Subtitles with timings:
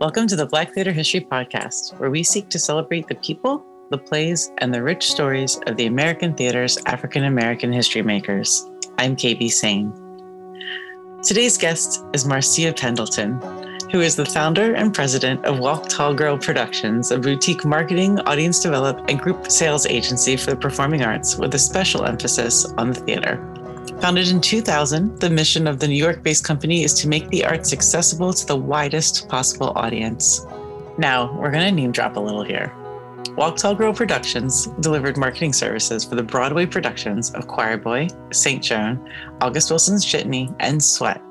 [0.00, 3.96] Welcome to the Black Theater History Podcast, where we seek to celebrate the people, the
[3.96, 8.68] plays, and the rich stories of the American theater's African American history makers.
[8.98, 9.92] I'm KB Sane.
[11.22, 13.40] Today's guest is Marcia Pendelton,
[13.92, 18.58] who is the founder and president of Walk Tall Girl Productions, a boutique marketing, audience
[18.58, 23.00] develop, and group sales agency for the performing arts with a special emphasis on the
[23.00, 23.53] theater.
[24.04, 27.42] Founded in 2000, the mission of the New York based company is to make the
[27.42, 30.44] arts accessible to the widest possible audience.
[30.98, 32.70] Now, we're going to name drop a little here.
[33.34, 38.62] Walk Tall Girl Productions delivered marketing services for the Broadway productions of Choir Boy, St.
[38.62, 41.22] Joan, August Wilson's Jitney, and Sweat,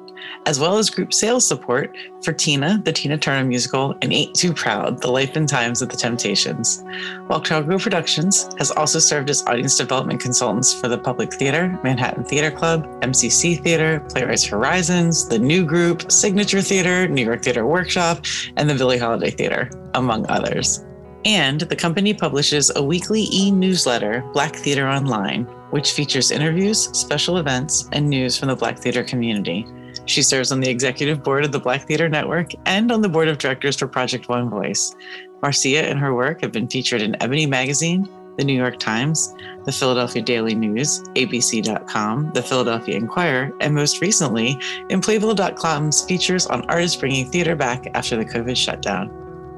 [0.45, 4.54] as well as group sales support for Tina, the Tina Turner musical, and Ain't Too
[4.54, 6.84] Proud, The Life and Times of the Temptations.
[7.30, 11.80] Walk Tall Girl Productions has also served as audience development consultants for the Public Theater,
[11.84, 17.66] Manhattan Theater Club, MCC Theater, Playwrights Horizons, The New Group, Signature Theater, New York Theater
[17.66, 18.26] Workshop,
[18.58, 20.86] and the Billie Holiday Theater, among others.
[21.25, 27.38] And the company publishes a weekly e newsletter, Black Theater Online, which features interviews, special
[27.38, 29.66] events, and news from the Black theater community.
[30.06, 33.28] She serves on the executive board of the Black Theater Network and on the board
[33.28, 34.96] of directors for Project One Voice.
[35.42, 39.34] Marcia and her work have been featured in Ebony Magazine, the New York Times,
[39.66, 44.58] the Philadelphia Daily News, ABC.com, the Philadelphia Inquirer, and most recently
[44.90, 49.12] in Playbill.com's features on artists bringing theater back after the COVID shutdown.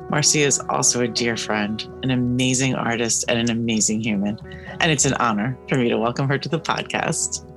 [0.10, 4.38] Marcia is also a dear friend, an amazing artist, and an amazing human.
[4.80, 7.52] And it's an honor for me to welcome her to the podcast.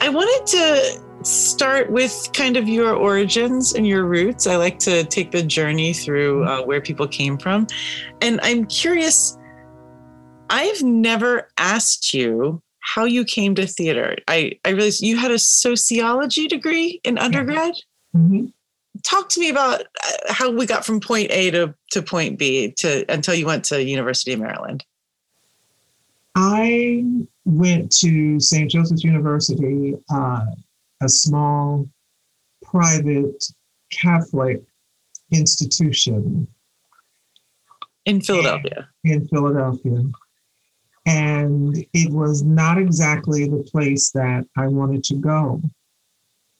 [0.00, 4.46] I wanted to start with kind of your origins and your roots.
[4.46, 7.66] I like to take the journey through uh, where people came from.
[8.20, 9.36] And I'm curious,
[10.50, 14.16] I've never asked you how you came to theater.
[14.28, 17.74] I, I realized you had a sociology degree in undergrad.
[18.14, 18.46] Mm-hmm.
[19.02, 22.72] Talk to me about uh, how we got from point A to, to point B
[22.78, 24.84] to until you went to University of Maryland.
[26.34, 27.04] I
[27.44, 28.70] went to St.
[28.70, 30.44] Joseph's University uh,
[31.02, 31.88] a small
[32.62, 33.44] private
[33.90, 34.62] Catholic
[35.30, 36.46] institution
[38.04, 38.88] in Philadelphia.
[39.04, 40.02] In Philadelphia.
[41.06, 45.60] And it was not exactly the place that I wanted to go.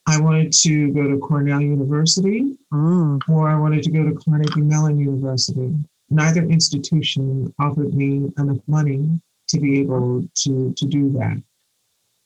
[0.06, 3.20] I wanted to go to Cornell University mm.
[3.28, 5.72] or I wanted to go to Carnegie Mellon University.
[6.10, 11.40] Neither institution offered me enough money to be able to, to do that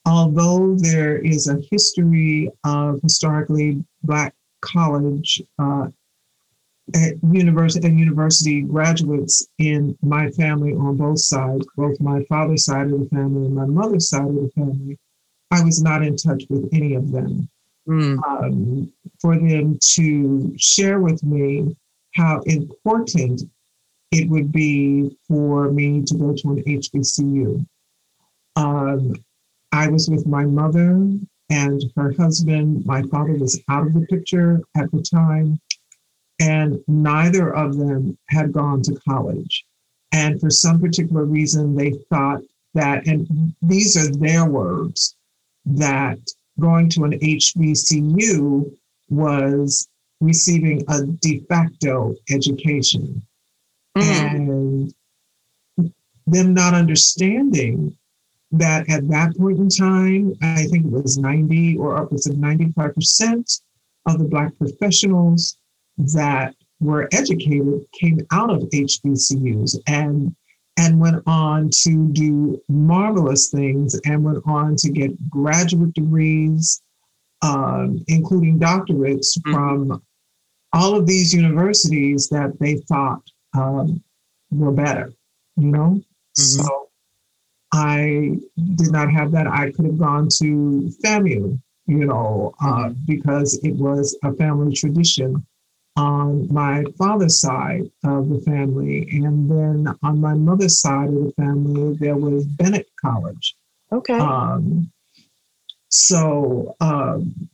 [0.06, 5.88] although there is a history of historically Black college uh,
[7.32, 13.00] university and university graduates in my family on both sides, both my father's side of
[13.00, 14.96] the family and my mother's side of the family,
[15.50, 17.48] I was not in touch with any of them.
[17.88, 18.18] Mm.
[18.26, 21.76] Um, for them to share with me
[22.14, 23.42] how important
[24.10, 27.66] it would be for me to go to an HBCU.
[28.56, 29.14] Um,
[29.76, 31.06] I was with my mother
[31.50, 32.86] and her husband.
[32.86, 35.60] My father was out of the picture at the time,
[36.40, 39.66] and neither of them had gone to college.
[40.12, 42.40] And for some particular reason, they thought
[42.72, 45.14] that, and these are their words,
[45.66, 46.20] that
[46.58, 48.72] going to an HBCU
[49.10, 49.88] was
[50.22, 53.20] receiving a de facto education.
[53.94, 54.36] Mm-hmm.
[54.36, 54.94] And
[56.26, 57.94] them not understanding
[58.52, 63.60] that at that point in time, I think it was 90 or upwards of 95%
[64.06, 65.58] of the Black professionals
[65.98, 70.34] that were educated came out of HBCUs and
[70.78, 76.82] and went on to do marvelous things and went on to get graduate degrees,
[77.40, 79.54] um, including doctorates mm-hmm.
[79.54, 80.02] from
[80.74, 83.22] all of these universities that they thought
[83.54, 84.02] um,
[84.50, 85.14] were better,
[85.56, 85.98] you know?
[85.98, 86.42] Mm-hmm.
[86.42, 86.85] So
[87.76, 88.38] I
[88.76, 89.46] did not have that.
[89.46, 95.46] I could have gone to FAMU, you know, uh, because it was a family tradition
[95.96, 99.08] on my father's side of the family.
[99.12, 103.54] And then on my mother's side of the family, there was Bennett College.
[103.92, 104.18] Okay.
[104.18, 104.90] Um,
[105.88, 107.48] so, um,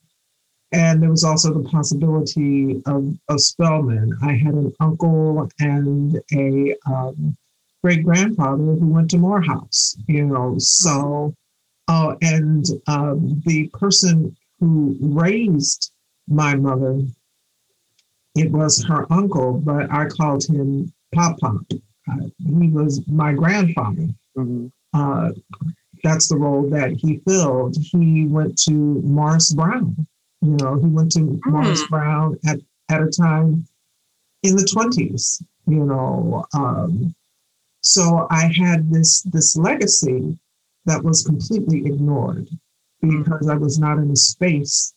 [0.73, 4.17] and there was also the possibility of, of Spelman.
[4.23, 7.37] I had an uncle and a um,
[7.83, 10.57] great grandfather who went to Morehouse, you know.
[10.59, 11.35] So,
[11.89, 15.93] uh, and um, the person who raised
[16.29, 17.01] my mother,
[18.37, 21.57] it was her uncle, but I called him Pop Uh,
[22.39, 24.09] he was my grandfather.
[24.37, 24.67] Mm-hmm.
[24.95, 25.31] Uh,
[26.03, 27.77] that's the role that he filled.
[27.77, 30.07] He went to Morris Brown.
[30.41, 31.41] You know, he went to mm.
[31.47, 32.59] Morris Brown at,
[32.91, 33.65] at a time
[34.43, 36.45] in the 20s, you know.
[36.55, 37.15] Um,
[37.83, 40.39] so I had this this legacy
[40.87, 42.49] that was completely ignored
[43.01, 44.95] because I was not in a space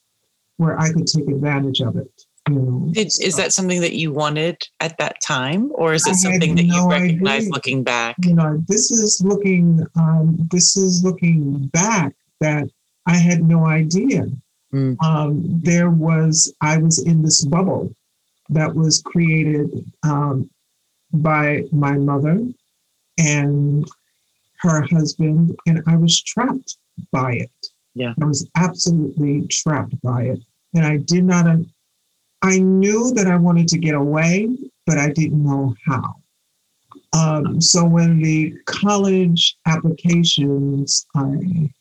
[0.58, 2.12] where I could take advantage of it.
[2.48, 6.14] You know, Did, is that something that you wanted at that time, or is it
[6.14, 7.52] something that no you recognize idea.
[7.52, 8.16] looking back?
[8.24, 9.84] You know, this is looking.
[9.96, 12.70] Um, this is looking back that
[13.08, 14.28] I had no idea.
[14.72, 14.96] Mm.
[15.04, 17.92] Um, there was I was in this bubble
[18.50, 20.48] that was created um,
[21.12, 22.46] by my mother
[23.18, 23.88] and
[24.60, 26.78] her husband, and I was trapped
[27.12, 27.52] by it.
[27.94, 28.14] Yeah.
[28.22, 30.40] I was absolutely trapped by it.
[30.74, 31.46] And I did not,
[32.42, 34.50] I knew that I wanted to get away,
[34.86, 36.16] but I didn't know how.
[37.14, 41.74] Um, so when the college applications, um,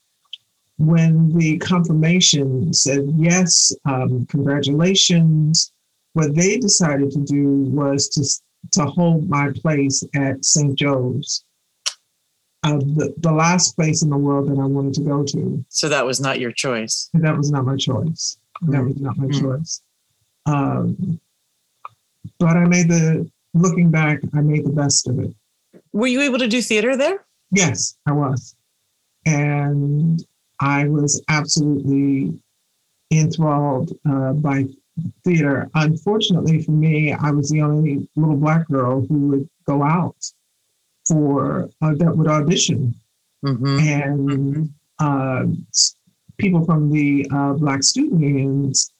[0.77, 5.71] when the confirmation said, yes, um, congratulations,
[6.13, 8.23] what they decided to do was to,
[8.71, 10.75] to hold my place at St.
[10.75, 11.45] Joe's
[12.65, 15.63] uh, the, the last place in the world that I wanted to go to.
[15.69, 17.11] So that was not your choice.
[17.13, 18.39] That was not my choice.
[18.63, 18.71] Mm-hmm.
[18.71, 19.39] That was not my mm-hmm.
[19.39, 19.81] choice.
[20.47, 21.19] Um,
[22.39, 25.31] but I made the, looking back, I made the best of it.
[25.93, 27.25] Were you able to do theater there?
[27.51, 28.55] Yes, I was.
[29.27, 30.25] And
[30.59, 32.33] I was absolutely
[33.11, 34.65] enthralled uh, by
[35.23, 35.69] theater.
[35.75, 40.17] Unfortunately for me, I was the only little black girl who would go out
[41.07, 42.95] for uh, that would audition,
[43.43, 43.79] mm-hmm.
[43.79, 44.69] and.
[44.97, 45.43] Uh,
[46.37, 48.91] people from the uh, Black Student Unions,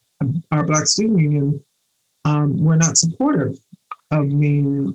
[0.52, 1.64] our Black Student Union,
[2.26, 3.58] um, were not supportive
[4.12, 4.94] of me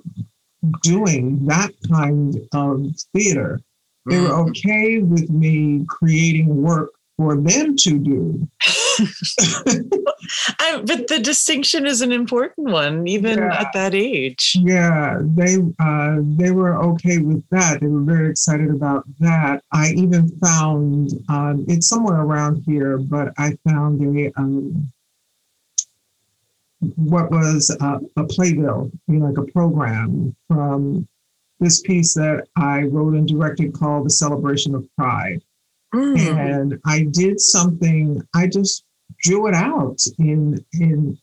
[0.81, 3.59] doing that kind of theater.
[4.05, 4.49] They were mm-hmm.
[4.49, 8.47] okay with me creating work for them to do.
[10.59, 13.61] I, but the distinction is an important one, even yeah.
[13.61, 14.55] at that age.
[14.59, 17.81] Yeah, they uh, they were okay with that.
[17.81, 19.63] They were very excited about that.
[19.71, 24.91] I even found um, it's somewhere around here, but I found a um,
[26.95, 31.07] what was a, a playbill, you know, like a program from
[31.59, 35.41] this piece that I wrote and directed called "The Celebration of Pride."
[35.93, 36.19] Mm.
[36.19, 38.83] And I did something, I just
[39.23, 41.17] drew it out in in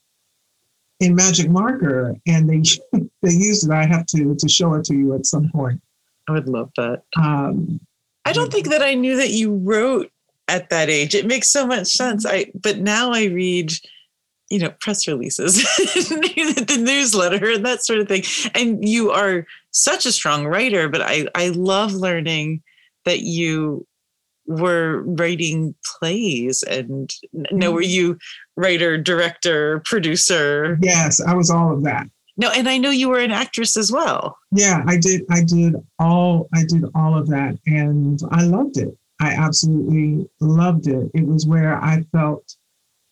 [1.01, 2.63] in magic marker and they
[3.23, 3.73] they used it.
[3.73, 5.81] I have to to show it to you at some point.
[6.29, 7.03] I would love that.
[7.17, 7.81] Um,
[8.25, 10.11] I don't think that I knew that you wrote
[10.49, 11.15] at that age.
[11.15, 12.27] It makes so much sense.
[12.27, 13.73] I but now I read
[14.51, 18.23] you know press releases the newsletter and that sort of thing
[18.55, 22.63] and you are such a strong writer but i i love learning
[23.05, 23.87] that you
[24.49, 27.91] were writing plays and no were mm-hmm.
[27.91, 28.19] you
[28.57, 30.79] writer director producer?
[30.81, 32.07] Yes i was all of that.
[32.37, 34.39] No and i know you were an actress as well.
[34.51, 38.97] Yeah i did i did all i did all of that and i loved it.
[39.21, 41.11] I absolutely loved it.
[41.15, 42.57] It was where i felt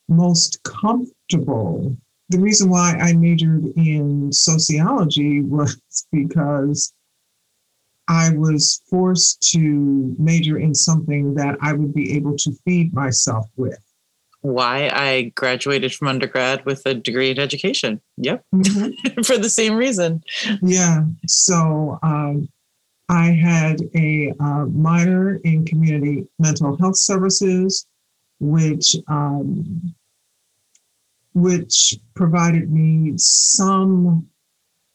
[0.09, 1.97] most comfortable.
[2.31, 5.79] The reason why i majored in sociology was
[6.11, 6.95] because
[8.09, 13.47] I was forced to major in something that I would be able to feed myself
[13.57, 13.79] with.
[14.43, 18.01] Why I graduated from undergrad with a degree in education.
[18.19, 18.45] Yep.
[18.55, 19.23] Mm-hmm.
[19.25, 20.23] For the same reason.
[20.63, 21.05] Yeah.
[21.27, 22.49] So um,
[23.09, 27.87] I had a uh, minor in community mental health services,
[28.39, 29.95] which um,
[31.35, 34.27] which provided me some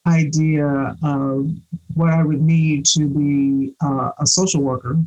[0.08, 1.52] idea of
[1.94, 4.98] what I would need to be uh, a social worker.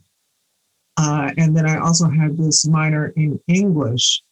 [0.96, 4.22] Uh, and then I also had this minor in English,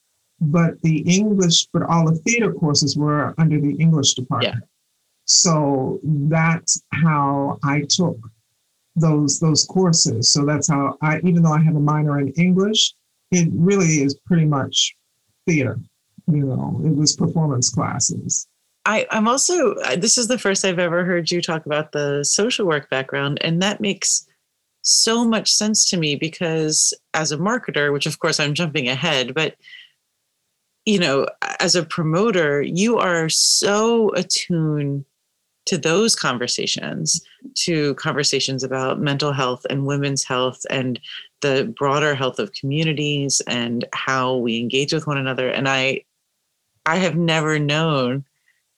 [0.41, 4.57] but the English, but all the theater courses were under the English department.
[4.57, 4.67] Yeah.
[5.25, 8.17] So that's how I took
[8.95, 10.33] those those courses.
[10.33, 12.95] So that's how I, even though I have a minor in English,
[13.31, 14.95] it really is pretty much
[15.47, 15.79] theater.
[16.27, 18.47] You know, it was performance classes.
[18.85, 22.67] I, I'm also, this is the first I've ever heard you talk about the social
[22.67, 23.39] work background.
[23.43, 24.27] And that makes
[24.83, 29.35] so much sense to me because as a marketer, which of course I'm jumping ahead,
[29.35, 29.55] but
[30.85, 31.29] you know,
[31.61, 35.05] as a promoter, you are so attuned
[35.67, 37.25] to those conversations,
[37.55, 40.99] to conversations about mental health and women's health and
[41.41, 45.49] the broader health of communities and how we engage with one another.
[45.49, 46.03] And I
[46.85, 48.25] I have never known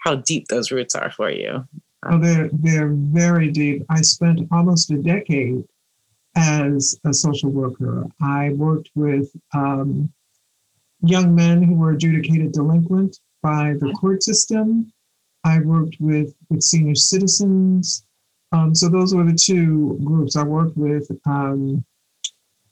[0.05, 1.67] how deep those roots are for you.
[2.07, 3.85] Oh, they're they're very deep.
[3.89, 5.65] I spent almost a decade
[6.37, 8.05] as a social worker.
[8.21, 10.13] I worked with um,
[11.01, 14.93] young men who were adjudicated delinquent by the court system.
[15.45, 18.05] I worked with with senior citizens.
[18.53, 21.11] Um, so those were the two groups I worked with.
[21.27, 21.85] Um,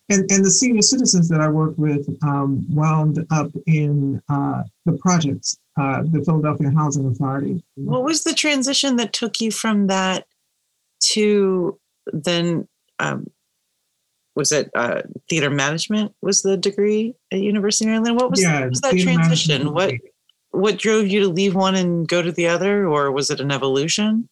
[0.08, 4.92] and, and the senior citizens that I worked with um, wound up in uh, the
[4.98, 7.62] projects, uh, the Philadelphia Housing Authority.
[7.76, 10.26] What was the transition that took you from that
[11.10, 11.78] to
[12.12, 12.68] then?
[12.98, 13.30] Um,
[14.34, 16.14] was it uh, theater management?
[16.22, 18.16] Was the degree at University of Maryland?
[18.16, 19.72] What was, Yeah, what was that transition?
[19.72, 19.94] What
[20.50, 23.50] what drove you to leave one and go to the other, or was it an
[23.50, 24.28] evolution?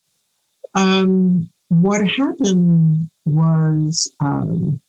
[0.75, 4.80] Um, what happened was um,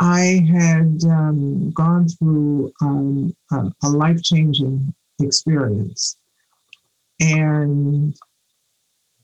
[0.00, 6.16] I had um, gone through um, a, a life changing experience.
[7.20, 8.16] And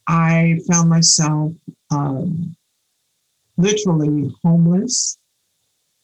[0.07, 1.53] I found myself
[1.91, 2.57] um,
[3.57, 5.19] literally homeless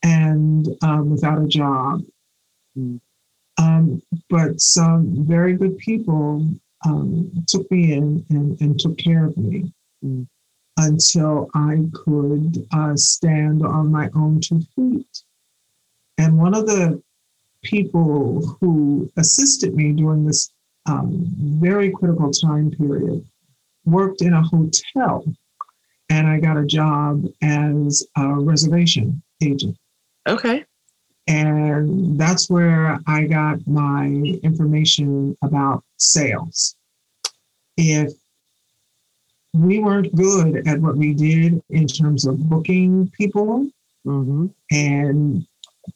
[0.02, 2.02] and um, without a job.
[2.76, 3.00] Mm.
[3.58, 6.48] Um, but some very good people
[6.86, 9.72] um, took me in and, and took care of me
[10.04, 10.28] Mm.
[10.76, 15.24] until I could uh, stand on my own two feet.
[16.18, 17.02] And one of the
[17.62, 20.50] people who assisted me during this
[20.86, 23.24] um, very critical time period
[23.84, 25.24] worked in a hotel,
[26.08, 29.76] and I got a job as a reservation agent.
[30.28, 30.64] Okay.
[31.26, 34.06] And that's where I got my
[34.42, 36.74] information about sales.
[37.76, 38.12] If
[39.52, 43.68] we weren't good at what we did in terms of booking people
[44.06, 44.46] Mm-hmm.
[44.70, 45.46] and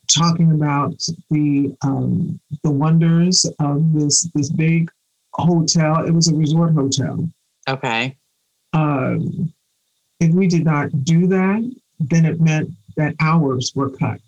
[0.08, 0.94] talking about
[1.30, 4.90] the um, the wonders of this this big
[5.34, 6.04] hotel.
[6.04, 7.28] It was a resort hotel.
[7.68, 8.16] Okay.
[8.72, 9.52] Um,
[10.20, 14.20] if we did not do that, then it meant that hours were cut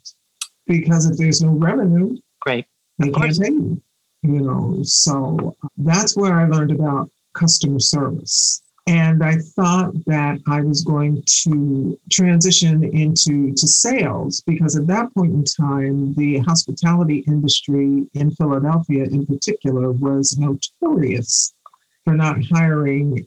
[0.67, 2.67] because if there's no revenue, Great.
[2.99, 3.83] they Of can't pay you.
[4.23, 8.63] You know, so that's where I learned about customer service.
[8.87, 15.13] And I thought that I was going to transition into to sales because at that
[15.15, 21.55] point in time, the hospitality industry in Philadelphia, in particular, was notorious
[22.05, 23.27] for not hiring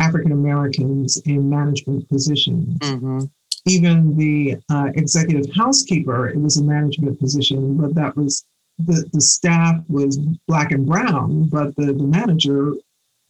[0.00, 3.20] African Americans in management positions Mm-hmm.
[3.66, 8.44] even the uh, executive housekeeper, it was a management position, but that was
[8.78, 10.16] the, the staff was
[10.48, 12.72] black and brown, but the, the manager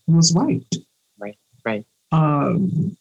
[0.07, 0.75] was white.
[1.65, 1.85] Right.
[2.13, 2.97] Um,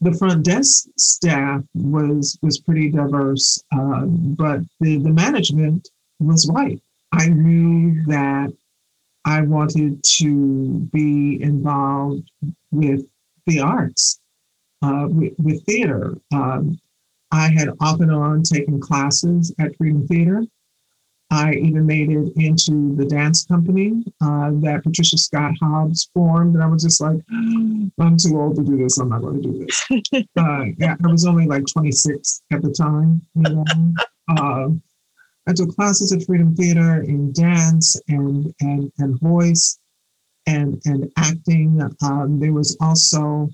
[0.00, 5.88] the front desk staff was was pretty diverse, um, but the, the management
[6.20, 6.80] was white.
[7.12, 8.52] I knew that
[9.24, 12.30] I wanted to be involved
[12.70, 13.06] with
[13.46, 14.20] the arts
[14.82, 16.16] uh, with, with theater.
[16.32, 16.78] Um,
[17.32, 20.44] I had off and on taken classes at Freedom Theater.
[21.30, 26.54] I even made it into the dance company uh, that Patricia Scott Hobbs formed.
[26.54, 28.98] And I was just like, I'm too old to do this.
[28.98, 30.26] I'm not going to do this.
[30.38, 33.22] uh, yeah, I was only like 26 at the time.
[33.34, 33.64] You know?
[34.28, 34.68] uh,
[35.48, 39.78] I took classes at Freedom Theater in dance and, and, and voice
[40.46, 41.82] and, and acting.
[42.02, 43.48] Um, there was also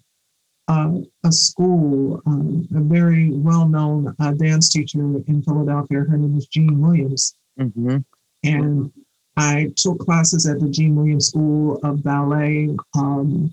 [0.68, 0.92] uh,
[1.24, 6.00] a school, um, a very well known uh, dance teacher in Philadelphia.
[6.00, 7.34] Her name was Jean Williams.
[7.58, 7.98] Mm-hmm.
[8.44, 8.92] And
[9.36, 13.52] I took classes at the Jean Williams School of Ballet um,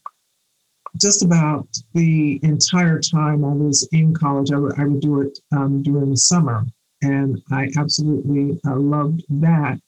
[1.00, 4.51] just about the entire time I was in college.
[4.51, 6.65] I would, I would do it um, during the summer.
[7.01, 9.79] And I absolutely uh, loved that.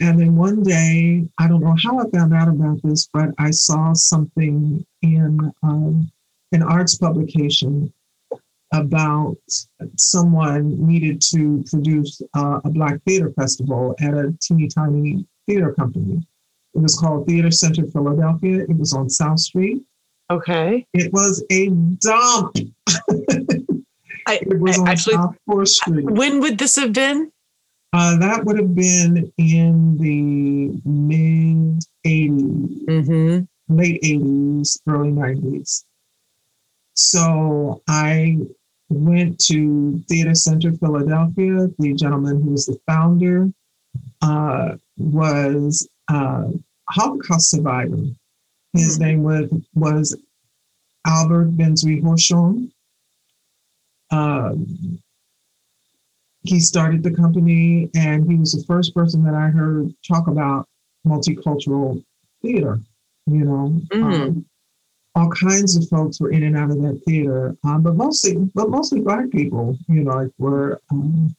[0.00, 3.50] And then one day, I don't know how I found out about this, but I
[3.50, 6.10] saw something in um,
[6.52, 7.92] an arts publication
[8.72, 9.36] about
[9.96, 16.26] someone needed to produce uh, a Black Theater Festival at a teeny tiny theater company.
[16.74, 18.62] It was called Theater Center Philadelphia.
[18.68, 19.82] It was on South Street.
[20.30, 20.86] Okay.
[20.92, 21.68] It was a
[22.00, 22.56] dump.
[24.26, 26.04] I, It was I on actually, South Fourth Street.
[26.10, 27.30] when would this have been?
[27.92, 33.74] Uh, that would have been in the mid 80s, Mm-hmm.
[33.74, 35.84] late 80s, early 90s.
[36.96, 38.38] So I
[38.88, 41.68] went to Theater Center Philadelphia.
[41.78, 43.52] The gentleman who was the founder
[44.22, 46.52] uh, was a
[46.90, 48.02] Holocaust survivor.
[48.72, 49.02] His Hmm.
[49.02, 50.16] name was, was
[51.06, 52.70] Albert Benzui Horshon.
[54.10, 54.98] Um,
[56.42, 60.66] he started the company and he was the first person that I heard talk about
[61.06, 62.02] multicultural
[62.40, 62.80] theater.
[63.26, 64.02] You know, Mm.
[64.02, 64.46] um,
[65.16, 68.68] all kinds of folks were in and out of that theater, um, but mostly, but
[68.68, 69.76] mostly black people.
[69.88, 71.34] You know, like were um,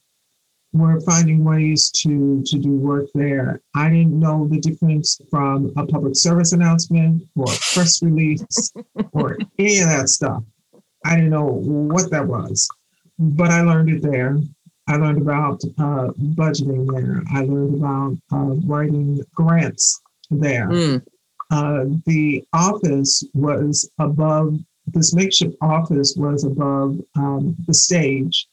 [0.74, 3.62] were finding ways to to do work there.
[3.76, 8.74] I didn't know the difference from a public service announcement or a press release
[9.12, 10.44] or any of that stuff.
[11.06, 12.68] I didn't know what that was,
[13.20, 14.40] but I learned it there.
[14.88, 17.22] I learned about uh, budgeting there.
[17.32, 20.70] I learned about uh, writing grants there.
[20.70, 21.06] Mm.
[21.50, 28.48] Uh, the office was above, this makeshift office was above um, the stage.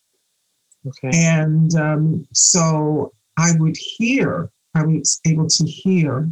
[0.86, 1.10] Okay.
[1.12, 6.28] And um, so I would hear, I was able to hear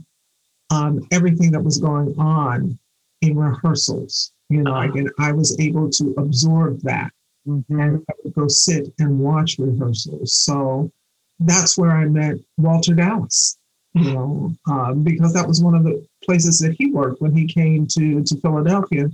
[0.70, 2.78] um, everything that was going on
[3.22, 4.32] in rehearsals.
[4.48, 5.04] You know, uh-huh.
[5.18, 7.10] I, I was able to absorb that.
[7.46, 7.80] Mm-hmm.
[7.80, 10.34] And I would go sit and watch rehearsals.
[10.34, 10.92] So
[11.40, 13.58] that's where I met Walter Dallas,
[13.94, 17.46] you know, um, because that was one of the places that he worked when he
[17.46, 19.08] came to, to Philadelphia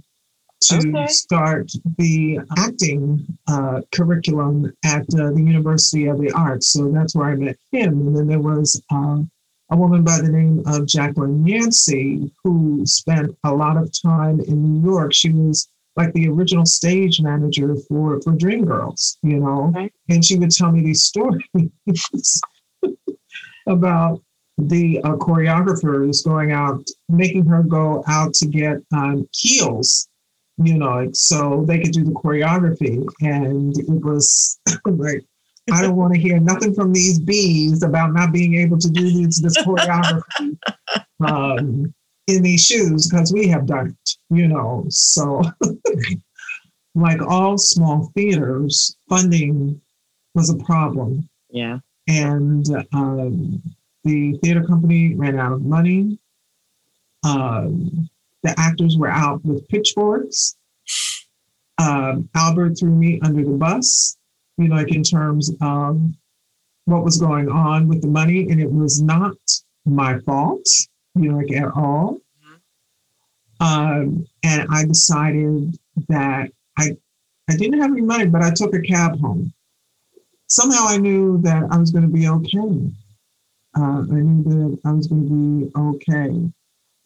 [0.61, 1.07] to okay.
[1.07, 6.73] start the acting uh, curriculum at uh, the University of the Arts.
[6.73, 8.07] So that's where I met him.
[8.07, 9.19] And then there was uh,
[9.71, 14.63] a woman by the name of Jacqueline Yancey who spent a lot of time in
[14.63, 15.13] New York.
[15.13, 19.91] She was like the original stage manager for for Dreamgirls, you know, okay.
[20.09, 21.43] and she would tell me these stories
[23.67, 24.23] about
[24.59, 30.09] the uh, choreographers going out, making her go out to get um, heels,
[30.57, 35.25] you know, so they could do the choreography, and it was like.
[35.71, 39.11] I don't want to hear nothing from these bees about not being able to do
[39.11, 40.57] this, this choreography.
[41.23, 41.93] Um,
[42.29, 44.85] in these shoes because we have done it, you know.
[44.89, 45.43] So,
[46.95, 49.81] like all small theaters, funding
[50.35, 51.29] was a problem.
[51.51, 51.79] Yeah.
[52.07, 53.63] And um,
[54.05, 56.19] the theater company ran out of money.
[57.25, 58.09] Um,
[58.43, 60.57] the actors were out with pitchforks.
[61.79, 64.17] Um, Albert threw me under the bus,
[64.57, 66.01] you know, like in terms of
[66.87, 69.37] what was going on with the money, and it was not
[69.85, 70.67] my fault
[71.19, 72.19] you know, like at all.
[72.45, 73.65] Mm-hmm.
[73.65, 76.97] Um, and I decided that I
[77.51, 79.53] I didn't have any money, but I took a cab home.
[80.47, 82.91] Somehow I knew that I was going to be okay.
[83.79, 86.51] Uh, I knew that I was going to be okay.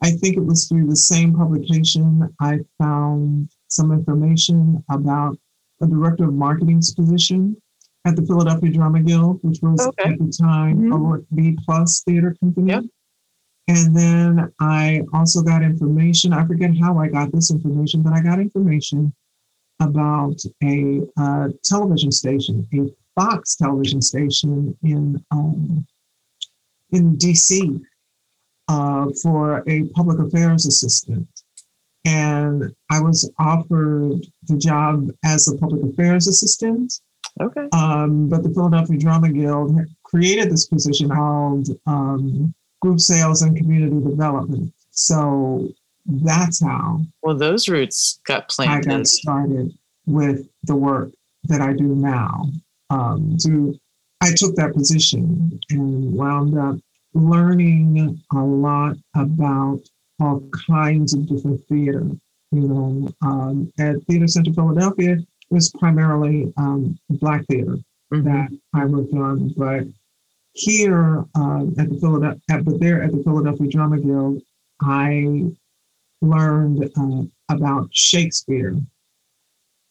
[0.03, 5.37] I think it was through the same publication I found some information about
[5.83, 7.57] a director of marketing's position
[8.05, 10.11] at the Philadelphia Drama Guild, which was okay.
[10.11, 11.15] at the time mm-hmm.
[11.15, 12.73] a B plus theater company.
[12.73, 12.85] Yep.
[13.69, 16.33] And then I also got information.
[16.33, 19.15] I forget how I got this information, but I got information
[19.81, 25.87] about a uh, television station, a Fox television station in um,
[26.93, 27.81] in DC
[28.69, 31.29] uh, for a public affairs assistant.
[32.05, 36.93] And I was offered the job as a public affairs assistant.
[37.41, 37.67] Okay.
[37.73, 44.01] Um, but the Philadelphia Drama Guild created this position called um, group sales and community
[44.01, 44.73] development.
[44.91, 45.69] So
[46.07, 47.01] that's how.
[47.23, 48.91] Well, those roots got planted.
[48.91, 49.73] I got started
[50.07, 51.11] with the work
[51.45, 52.51] that I do now.
[52.91, 53.79] Um, to
[54.23, 56.77] I took that position and wound up
[57.13, 59.81] learning a lot about
[60.21, 62.07] all kinds of different theater.
[62.53, 67.79] You know, um, at Theater Center Philadelphia, it was primarily um, Black theater
[68.13, 68.23] mm-hmm.
[68.23, 69.85] that I worked on, but
[70.55, 74.43] here uh, at the Philadelphia, but there at the Philadelphia Drama Guild,
[74.81, 75.47] I
[76.21, 77.23] learned uh,
[77.55, 78.77] about Shakespeare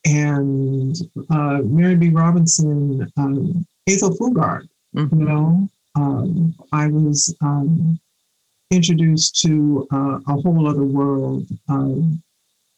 [0.06, 0.96] and
[1.30, 2.10] uh, Mary B.
[2.10, 4.68] Robinson, um, Athol Fugard.
[4.96, 5.20] Mm-hmm.
[5.20, 8.00] You know, um, I was um,
[8.70, 12.22] introduced to uh, a whole other world um,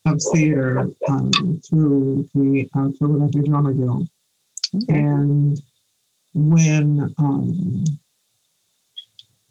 [0.05, 1.31] of theater um,
[1.67, 4.07] through the uh, Philadelphia Drama Guild,
[4.75, 4.99] okay.
[4.99, 5.61] and
[6.33, 7.83] when um,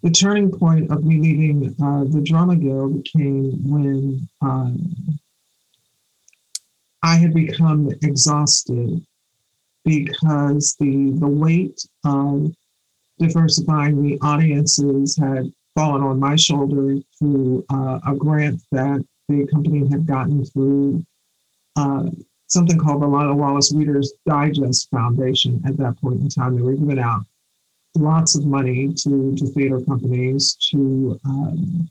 [0.02, 4.94] the turning point of me leaving uh, the drama guild came when um,
[7.04, 9.04] I had become exhausted
[9.84, 12.52] because the the weight of
[13.18, 19.88] diversifying the audiences had fallen on my shoulder through uh, a grant that the company
[19.88, 21.04] had gotten through
[21.76, 22.04] uh,
[22.48, 26.54] something called the Lila Wallace Readers Digest Foundation at that point in time.
[26.54, 27.22] They were giving out
[27.94, 31.88] lots of money to, to theater companies to um,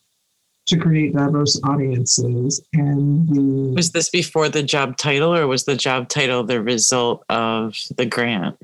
[0.71, 2.61] to create diverse audiences.
[2.73, 7.23] And the was this before the job title, or was the job title the result
[7.29, 8.57] of the grant?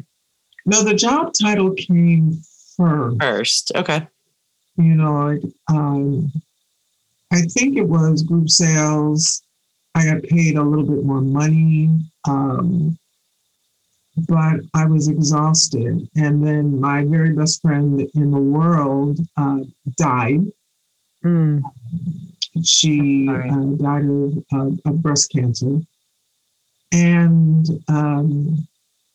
[0.65, 2.41] No, the job title came
[2.76, 3.22] first.
[3.22, 4.08] First, okay.
[4.78, 5.39] You know,
[5.70, 6.32] um,
[7.32, 9.41] I think it was group sales
[9.98, 11.89] I got paid a little bit more money.
[12.28, 13.00] Um,
[14.28, 16.08] but I was exhausted.
[16.15, 19.62] And then my very best friend in the world uh,
[19.98, 20.46] died.
[21.28, 21.62] Mm.
[22.63, 24.06] She uh, died
[24.54, 25.80] of, of, breast cancer.
[26.92, 28.68] And um,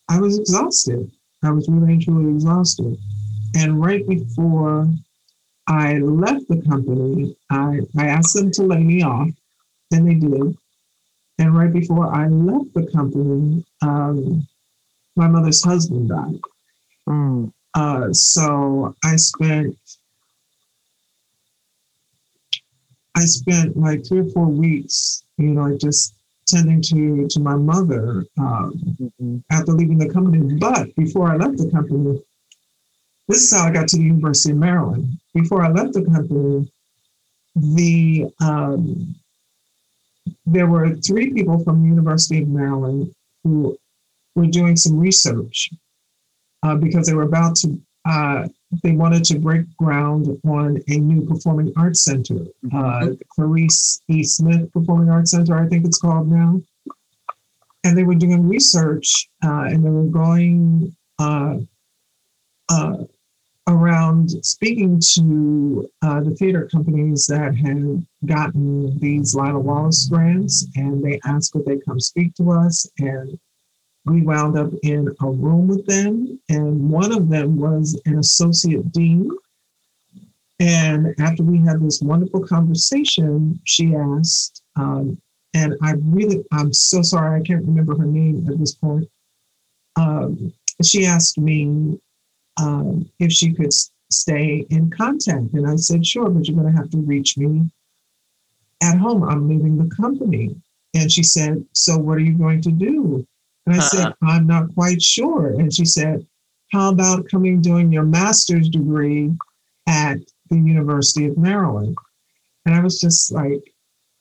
[0.09, 1.11] I was exhausted.
[1.42, 2.98] I was really and truly exhausted.
[3.57, 4.88] And right before
[5.66, 9.29] I left the company, I, I asked them to lay me off,
[9.90, 10.57] and they did.
[11.38, 14.46] And right before I left the company, um,
[15.16, 16.40] my mother's husband died.
[17.09, 17.53] Mm.
[17.75, 19.77] Uh, so I spent
[23.16, 26.14] I spent like three or four weeks, you know, just
[26.46, 29.38] tending to to my mother um, mm-hmm.
[29.51, 30.59] after leaving the company.
[30.59, 32.22] But before I left the company,
[33.29, 35.18] this is how I got to the University of Maryland.
[35.35, 36.70] Before I left the company,
[37.55, 39.14] the um,
[40.46, 43.77] there were three people from the University of Maryland who
[44.35, 45.70] were doing some research
[46.62, 48.48] uh, because they were about to, uh,
[48.82, 52.37] they wanted to break ground on a new performing arts center,
[52.72, 53.12] uh, mm-hmm.
[53.28, 54.22] Clarice E.
[54.22, 56.61] Smith Performing Arts Center, I think it's called now.
[57.85, 61.56] And they were doing research uh, and they were going uh,
[62.68, 62.96] uh,
[63.68, 71.02] around speaking to uh, the theater companies that had gotten these Lila Wallace grants, and
[71.02, 72.87] they asked would they come speak to us.
[72.98, 73.38] And
[74.05, 78.91] we wound up in a room with them, and one of them was an associate
[78.93, 79.31] dean.
[80.59, 85.21] And after we had this wonderful conversation, she asked, um,
[85.55, 89.09] and I really, I'm so sorry, I can't remember her name at this point.
[89.97, 92.01] Um, she asked me
[92.61, 93.73] um, if she could
[94.11, 95.53] stay in contact.
[95.53, 97.71] And I said, sure, but you're going to have to reach me
[98.83, 99.25] at home.
[99.25, 100.57] I'm leaving the company.
[100.95, 103.27] And she said, so what are you going to do?
[103.66, 103.88] And I uh-huh.
[103.88, 105.51] said, I'm not quite sure.
[105.51, 106.27] And she said,
[106.72, 109.31] how about coming doing your master's degree
[109.87, 111.96] at the University of Maryland?
[112.64, 113.75] And I was just like,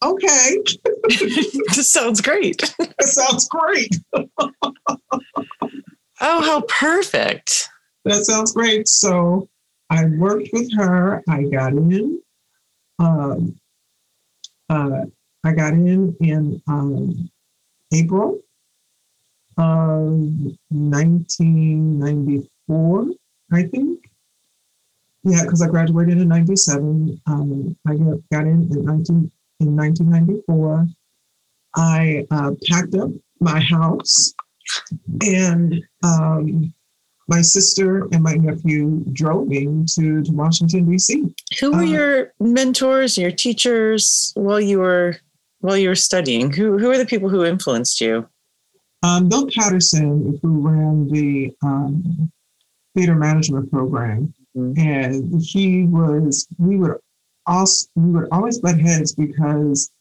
[0.03, 0.57] okay.
[1.09, 2.73] this sounds great.
[2.77, 3.95] That sounds great.
[4.13, 4.51] oh,
[6.19, 7.69] how perfect.
[8.05, 8.87] That sounds great.
[8.87, 9.47] So
[9.89, 11.23] I worked with her.
[11.29, 12.21] I got in.
[12.99, 13.59] Um,
[14.69, 15.05] uh,
[15.43, 17.29] I got in in um,
[17.93, 18.39] April
[20.69, 23.05] 1994,
[23.53, 23.99] I think.
[25.23, 27.21] Yeah, because I graduated in 97.
[27.27, 30.87] Um, I got, got in in, 19, in 1994.
[31.75, 34.33] I uh, packed up my house
[35.21, 36.73] and um,
[37.27, 41.33] my sister and my nephew drove me to, to Washington D.C.
[41.59, 45.17] Who were uh, your mentors, your teachers while you were
[45.59, 46.51] while you were studying?
[46.51, 48.27] Who who are the people who influenced you?
[49.03, 52.31] Um, Bill Patterson, who ran the um,
[52.95, 54.79] theater management program, mm-hmm.
[54.79, 56.97] and he was we would
[57.47, 59.91] also we would always butt heads because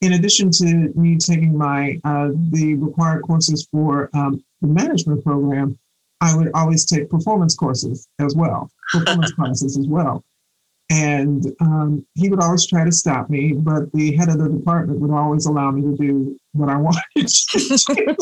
[0.00, 5.78] in addition to me taking my uh, the required courses for um, the management program,
[6.20, 10.24] I would always take performance courses as well, performance classes as well.
[10.90, 15.00] And um, he would always try to stop me, but the head of the department
[15.00, 18.16] would always allow me to do what I wanted to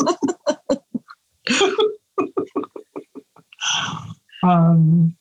[4.43, 5.15] um,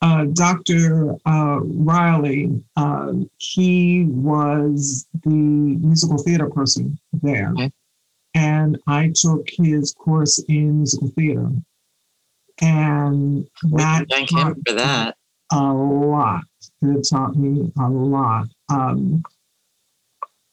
[0.00, 1.14] uh, Dr.
[1.26, 7.52] Uh, Riley, uh, he was the musical theater person there.
[7.52, 7.70] Okay.
[8.34, 11.50] And I took his course in musical theater.
[12.60, 15.16] And that thank him for that.
[15.52, 16.44] A lot.
[16.80, 18.48] It taught me a lot.
[18.68, 19.22] Um,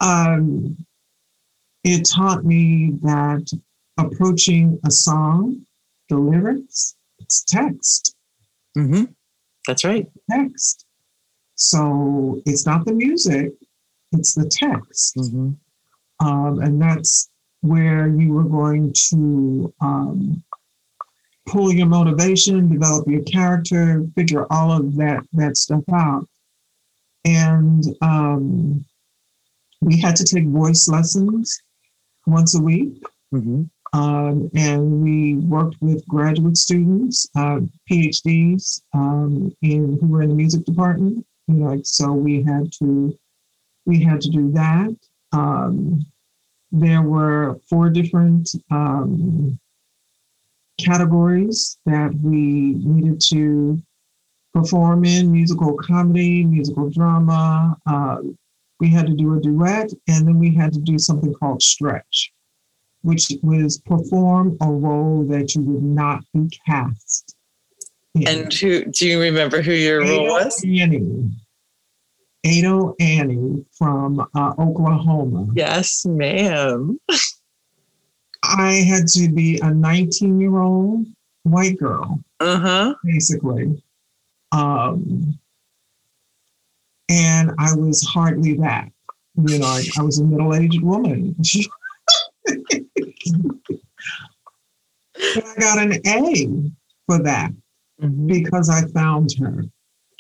[0.02, 0.78] um,
[1.84, 3.52] it taught me that
[3.98, 5.66] approaching a song,
[6.10, 8.16] the lyrics, it's text.
[8.78, 9.06] Mm-hmm.
[9.68, 10.08] That's right.
[10.30, 10.86] Text.
[11.56, 13.52] So it's not the music,
[14.12, 15.16] it's the text.
[15.18, 15.52] Mm-hmm.
[16.26, 17.30] Um, and that's
[17.62, 20.44] where you were going to um,
[21.50, 26.28] pull your motivation, develop your character, figure all of that that stuff out.
[27.26, 28.86] And um,
[29.82, 31.60] we had to take voice lessons
[32.26, 33.02] once a week.
[33.34, 33.64] Mm-hmm.
[33.92, 40.36] Um, and we worked with graduate students, uh, PhDs, um, in who were in the
[40.36, 41.26] music department.
[41.48, 43.18] You know, like, so we had to
[43.86, 44.96] we had to do that.
[45.32, 46.06] Um,
[46.72, 49.60] there were four different um,
[50.84, 53.82] categories that we needed to
[54.54, 57.78] perform in musical comedy, musical drama.
[57.86, 58.18] Uh,
[58.80, 62.32] we had to do a duet, and then we had to do something called stretch.
[63.02, 67.36] which was perform a role that you would not be cast.
[68.16, 68.28] In.
[68.28, 70.62] And who do you remember who your Ado role was?
[70.66, 71.32] Annie.
[72.46, 75.48] Ado Annie from uh, Oklahoma.
[75.56, 77.00] Yes, ma'am.
[78.44, 81.06] I had to be a 19 year old
[81.44, 82.96] white girl, uh-huh.
[83.04, 83.82] basically.
[84.52, 85.40] Um,
[87.10, 88.90] and I was hardly that.
[89.36, 91.36] You know, I, I was a middle aged woman.
[95.18, 96.72] I got an A
[97.06, 97.52] for that
[98.02, 98.28] mm-hmm.
[98.28, 99.64] because I found her.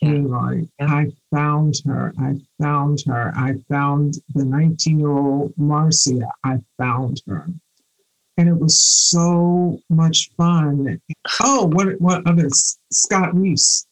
[0.02, 0.10] Yeah.
[0.10, 0.88] You know, yeah.
[0.88, 2.14] I found her.
[2.20, 3.34] I found her.
[3.36, 6.30] I found the 19 year old Marcia.
[6.44, 7.48] I found her.
[8.40, 11.02] And it was so much fun.
[11.42, 12.48] Oh, what what other
[12.90, 13.86] Scott Reese.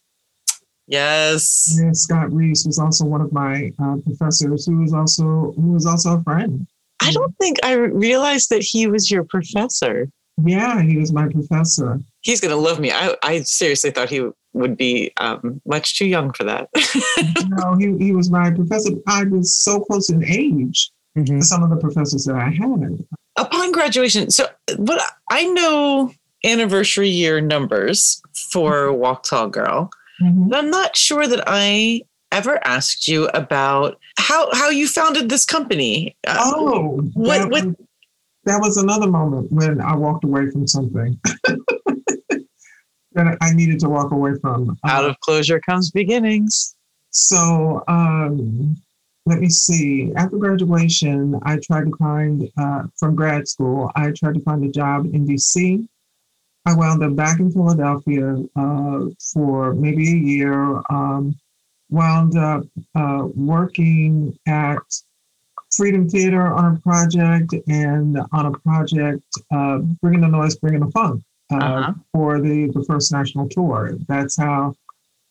[0.87, 1.77] Yes.
[1.77, 5.85] Yeah, Scott Reese was also one of my uh, professors who was also who was
[5.85, 6.65] also a friend.
[7.01, 10.07] I don't think I realized that he was your professor.
[10.41, 11.99] Yeah, he was my professor.
[12.21, 12.93] He's gonna love me.
[12.93, 16.69] I, I seriously thought he would be um, much too young for that.
[17.49, 18.91] no, he, he was my professor.
[19.07, 21.41] I was so close in age mm-hmm.
[21.41, 23.05] some of the professors that I had.
[23.37, 26.11] Upon graduation, so what I know
[26.43, 29.89] anniversary year numbers for Walk Tall Girl.
[30.21, 30.53] Mm-hmm.
[30.53, 32.01] I'm not sure that I
[32.31, 36.15] ever asked you about how how you founded this company.
[36.25, 37.75] Uh, oh, what that, what was,
[38.45, 41.19] that was another moment when I walked away from something
[43.13, 44.77] that I needed to walk away from.
[44.85, 46.75] Out of closure comes beginnings.
[47.09, 48.75] So um,
[49.27, 50.13] let me see.
[50.15, 53.91] After graduation, I tried to find uh, from grad school.
[53.93, 55.85] I tried to find a job in DC.
[56.65, 58.99] I wound up back in Philadelphia uh,
[59.33, 60.81] for maybe a year.
[60.89, 61.35] Um,
[61.89, 62.63] wound up
[62.95, 64.81] uh, working at
[65.75, 70.91] Freedom Theater on a project and on a project uh, bringing the noise, bringing the
[70.91, 71.93] funk uh, uh-huh.
[72.13, 73.91] for the the first national tour.
[74.07, 74.73] That's how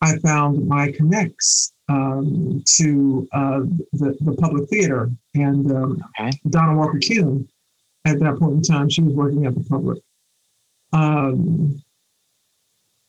[0.03, 3.61] I found my connects um, to uh,
[3.93, 6.31] the the public theater and um, okay.
[6.51, 7.49] Donna Walker Kuhne.
[8.05, 10.01] At that point in time, she was working at the public.
[10.93, 11.83] Um,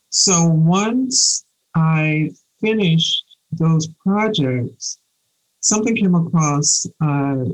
[0.10, 4.98] so once I finished those projects,
[5.60, 7.46] something came across uh,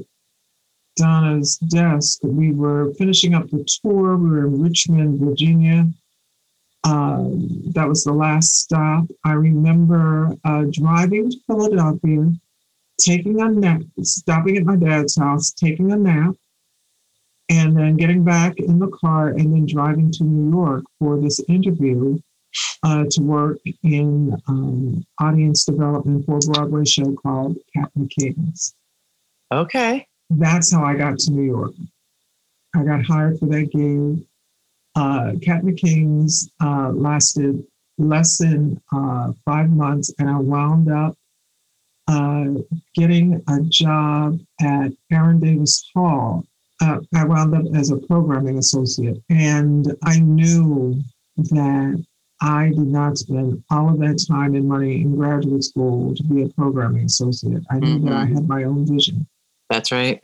[0.95, 2.19] Donna's desk.
[2.23, 4.15] We were finishing up the tour.
[4.15, 5.87] We were in Richmond, Virginia.
[6.83, 9.05] Um, that was the last stop.
[9.23, 12.31] I remember uh, driving to Philadelphia,
[12.99, 16.35] taking a nap, stopping at my dad's house, taking a nap,
[17.49, 21.39] and then getting back in the car and then driving to New York for this
[21.47, 22.17] interview
[22.83, 28.09] uh, to work in um, audience development for a Broadway show called Kat and the
[28.09, 28.75] Kings.
[29.51, 30.07] Okay.
[30.29, 31.73] That's how I got to New York.
[32.75, 34.25] I got hired for that gig.
[34.95, 37.63] Uh, Kat and the Kings uh, lasted
[37.97, 41.15] less than uh, five months, and I wound up
[42.07, 42.45] uh,
[42.95, 46.45] getting a job at Aaron Davis Hall.
[46.81, 51.01] Uh, I wound up as a programming associate, and I knew
[51.37, 52.03] that
[52.41, 56.43] I did not spend all of that time and money in graduate school to be
[56.43, 57.63] a programming associate.
[57.71, 58.05] I knew mm-hmm.
[58.05, 58.35] that I mm-hmm.
[58.35, 59.25] had my own vision.
[59.69, 60.21] That's right.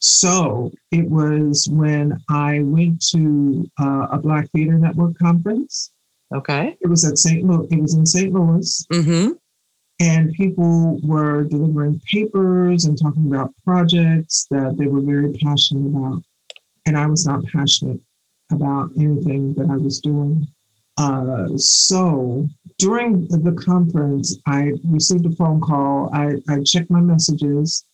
[0.00, 5.92] So it was when I went to uh, a Black Theater Network conference.
[6.34, 6.76] Okay.
[6.80, 7.44] It was at St.
[7.44, 7.68] Louis.
[7.70, 8.32] It was in St.
[8.32, 8.86] Louis.
[8.92, 9.32] Mm-hmm.
[10.00, 16.22] And people were delivering papers and talking about projects that they were very passionate about.
[16.86, 18.00] And I was not passionate
[18.50, 20.48] about anything that I was doing.
[20.96, 26.10] Uh, so during the conference, I received a phone call.
[26.14, 27.84] I, I checked my messages,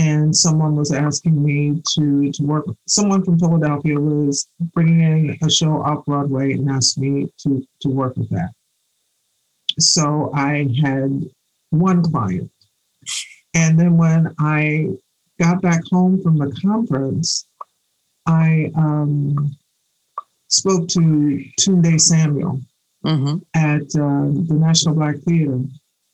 [0.00, 2.64] and someone was asking me to, to work.
[2.86, 7.88] Someone from Philadelphia was bringing in a show off Broadway and asked me to, to
[7.90, 8.50] work with that.
[9.78, 11.28] So I had
[11.68, 12.50] one client.
[13.54, 14.88] And then when I
[15.38, 17.46] got back home from the conference,
[18.26, 19.54] I um,
[20.48, 22.60] spoke to Tunde Samuel
[23.04, 23.36] mm-hmm.
[23.54, 25.60] at uh, the National Black Theater,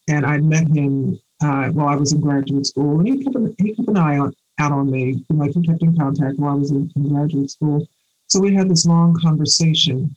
[0.09, 3.55] and I met him uh, while I was in graduate school, and he kept an,
[3.59, 5.25] he kept an eye on, out on me.
[5.31, 7.87] Like he kept in contact while I was in, in graduate school.
[8.29, 10.15] So we had this long conversation,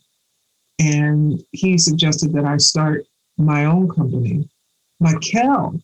[0.78, 3.06] and he suggested that I start
[3.36, 4.48] my own company.
[4.98, 5.80] Michael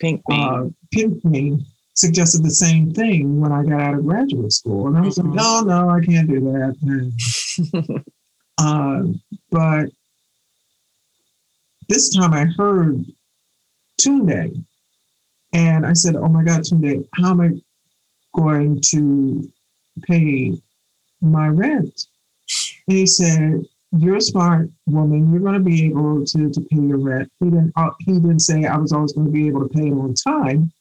[0.00, 0.22] Pinkney.
[0.30, 1.58] Uh, Pinkney
[1.94, 4.86] suggested the same thing when I got out of graduate school.
[4.86, 5.32] And I was mm-hmm.
[5.32, 8.04] like, no, no, I can't do that.
[8.58, 9.02] uh,
[9.50, 9.90] but
[11.88, 13.04] this time I heard
[14.00, 14.64] Tunde.
[15.52, 17.50] And I said, oh my God, Tunde, how am I
[18.34, 19.50] going to
[20.02, 20.52] pay
[21.20, 22.06] my rent.
[22.86, 25.30] And he said, "You're a smart woman.
[25.30, 27.72] You're going to be able to, to pay your rent." He didn't.
[27.76, 30.14] Uh, he didn't say I was always going to be able to pay it on
[30.14, 30.72] time,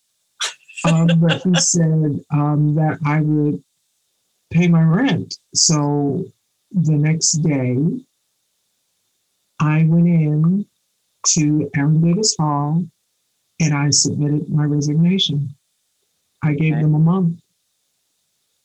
[0.85, 3.63] um, but he said um, that I would
[4.51, 5.35] pay my rent.
[5.53, 6.25] So
[6.71, 7.77] the next day,
[9.59, 10.65] I went in
[11.29, 12.85] to Aaron Davis Hall
[13.59, 15.55] and I submitted my resignation.
[16.43, 16.81] I gave okay.
[16.81, 17.39] them a month.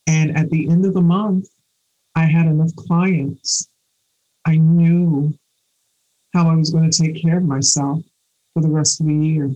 [0.07, 1.47] And at the end of the month,
[2.15, 3.69] I had enough clients.
[4.45, 5.33] I knew
[6.35, 8.03] how I was going to take care of myself
[8.53, 9.51] for the rest of the year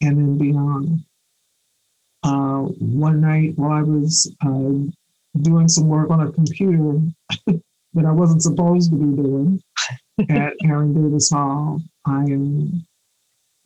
[0.00, 1.04] and then beyond.
[2.22, 7.00] Uh, one night while I was uh, doing some work on a computer
[7.46, 9.62] that I wasn't supposed to be doing
[10.30, 12.24] at Aaron Davis Hall, I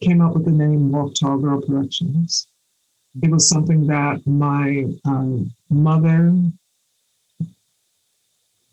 [0.02, 2.46] came up with the name Walk Tall Girl Productions.
[3.22, 6.34] It was something that my um, mother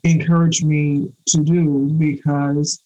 [0.04, 2.82] encouraged me to do because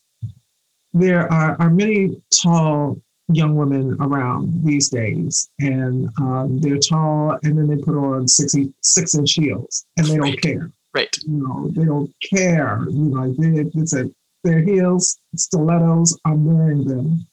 [0.93, 2.99] there are, are many tall
[3.31, 8.55] young women around these days, and um, they're tall, and then they put on six
[8.81, 10.41] six inch heels, and they don't right.
[10.41, 10.71] care.
[10.93, 11.17] Right.
[11.25, 12.85] You know, they don't care.
[12.89, 14.09] You know, they, it's a
[14.43, 16.19] their heels, stilettos.
[16.25, 17.25] I'm wearing them,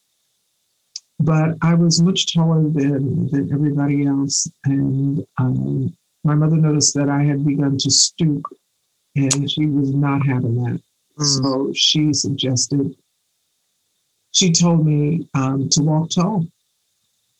[1.20, 7.08] but I was much taller than than everybody else, and um, my mother noticed that
[7.08, 8.42] I had begun to stoop,
[9.16, 10.80] and she was not having that.
[11.18, 11.42] Mm.
[11.42, 12.96] So she suggested
[14.32, 16.46] she told me um, to walk tall,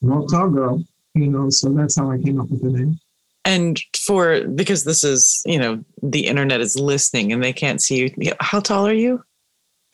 [0.03, 0.85] walk tall, girl.
[1.15, 3.01] You know, so that's how I came up with the name.
[3.47, 8.13] And for because this is you know the internet is listening and they can't see
[8.17, 8.33] you.
[8.41, 9.25] How tall are you?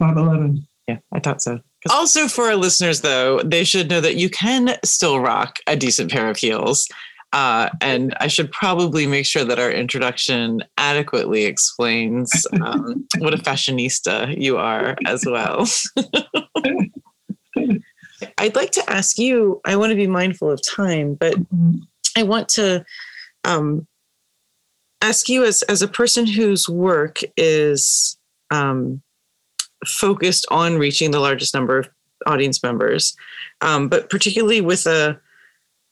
[0.00, 0.66] Five eleven.
[0.88, 1.60] Yeah, I thought so.
[1.90, 6.10] Also, for our listeners, though, they should know that you can still rock a decent
[6.10, 6.88] pair of heels.
[7.32, 13.38] Uh, and I should probably make sure that our introduction adequately explains um, what a
[13.38, 15.66] fashionista you are as well.
[18.38, 21.34] I'd like to ask you, I want to be mindful of time, but.
[22.16, 22.84] I want to
[23.44, 23.86] um,
[25.02, 28.16] ask you as, as a person whose work is
[28.50, 29.02] um,
[29.86, 31.88] focused on reaching the largest number of
[32.26, 33.16] audience members,
[33.60, 35.18] um, but particularly with a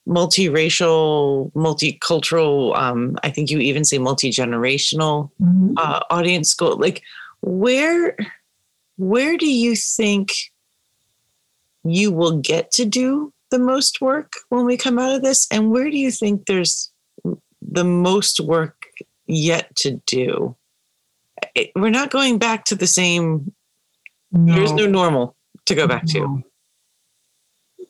[0.07, 5.75] multiracial, multicultural, um, I think you even say multi-generational mm-hmm.
[5.77, 6.77] uh, audience goal.
[6.77, 7.03] Like
[7.41, 8.17] where
[8.97, 10.33] where do you think
[11.85, 15.47] you will get to do the most work when we come out of this?
[15.51, 16.91] And where do you think there's
[17.61, 18.87] the most work
[19.27, 20.57] yet to do?
[21.55, 23.53] It, we're not going back to the same,
[24.35, 24.55] no.
[24.55, 26.13] there's no normal to go back no.
[26.13, 26.43] to.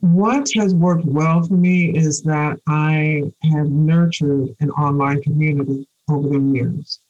[0.00, 6.28] What has worked well for me is that I have nurtured an online community over
[6.28, 7.00] the years.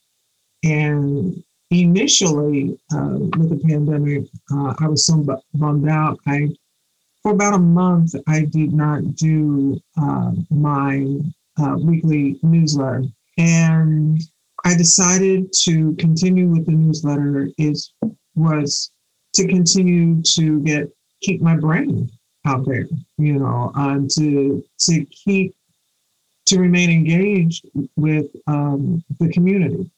[0.63, 6.19] And initially, uh, with the pandemic, uh, I was so bummed out.
[6.25, 6.49] I
[7.21, 11.17] for about a month, I did not do uh, my
[11.59, 13.03] uh, weekly newsletter.
[13.37, 14.21] And
[14.63, 17.91] I decided to continue with the newsletter is
[18.35, 18.91] was
[19.35, 20.89] to continue to get
[21.21, 22.09] keep my brain
[22.45, 22.85] out there,
[23.17, 25.55] you know, um, to to keep
[26.47, 29.89] to remain engaged with um, the community.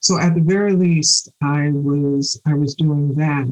[0.00, 3.46] So at the very least, I was I was doing that.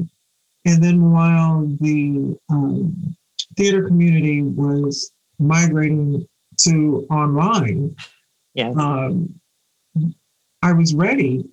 [0.65, 3.15] And then while the um,
[3.57, 6.25] theater community was migrating
[6.59, 7.95] to online,
[8.53, 8.73] yes.
[8.77, 9.39] um,
[10.61, 11.43] I was ready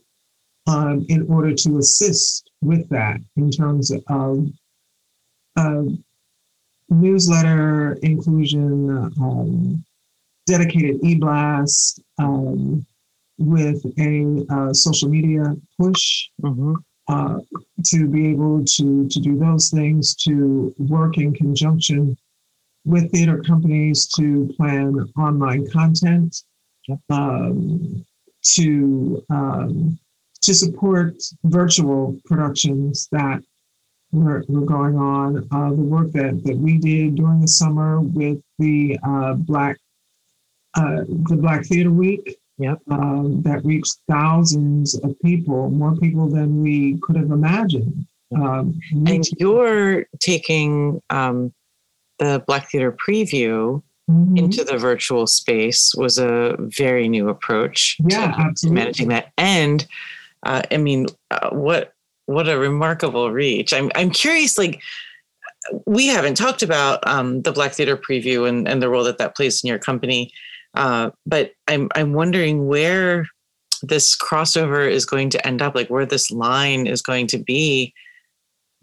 [0.66, 4.46] um, in order to assist with that in terms of
[5.57, 5.83] uh,
[6.88, 9.85] newsletter inclusion, um,
[10.46, 12.85] dedicated e-blast um,
[13.38, 16.29] with a uh, social media push.
[16.42, 16.75] Mm-hmm
[17.11, 17.40] uh,
[17.85, 22.16] to be able to, to do those things, to work in conjunction
[22.85, 26.44] with theater companies to plan online content,
[27.11, 28.05] um,
[28.42, 29.99] to um,
[30.42, 33.42] to support virtual productions that
[34.12, 35.48] were, were going on.
[35.50, 39.77] Uh, the work that, that we did during the summer with the uh, Black
[40.75, 42.79] uh, the Black Theater Week yep.
[42.90, 48.06] um, that reached thousands of people, more people than we could have imagined.
[48.37, 51.52] Um, and you're taking um,
[52.19, 54.37] the Black Theater preview mm-hmm.
[54.37, 57.96] into the virtual space was a very new approach.
[58.06, 58.81] Yeah, to, absolutely.
[58.81, 59.85] managing that, and
[60.44, 61.92] uh, I mean, uh, what
[62.26, 63.72] what a remarkable reach!
[63.72, 64.80] I'm I'm curious, like
[65.86, 69.36] we haven't talked about um, the Black Theater preview and, and the role that that
[69.36, 70.32] plays in your company.
[70.74, 73.26] Uh, but I'm I'm wondering where
[73.82, 77.92] this crossover is going to end up, like where this line is going to be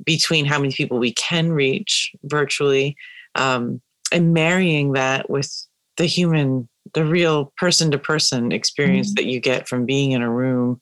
[0.03, 2.95] between how many people we can reach virtually,
[3.35, 3.81] um,
[4.11, 5.51] and marrying that with
[5.97, 9.15] the human, the real person to person experience mm-hmm.
[9.15, 10.79] that you get from being in a room.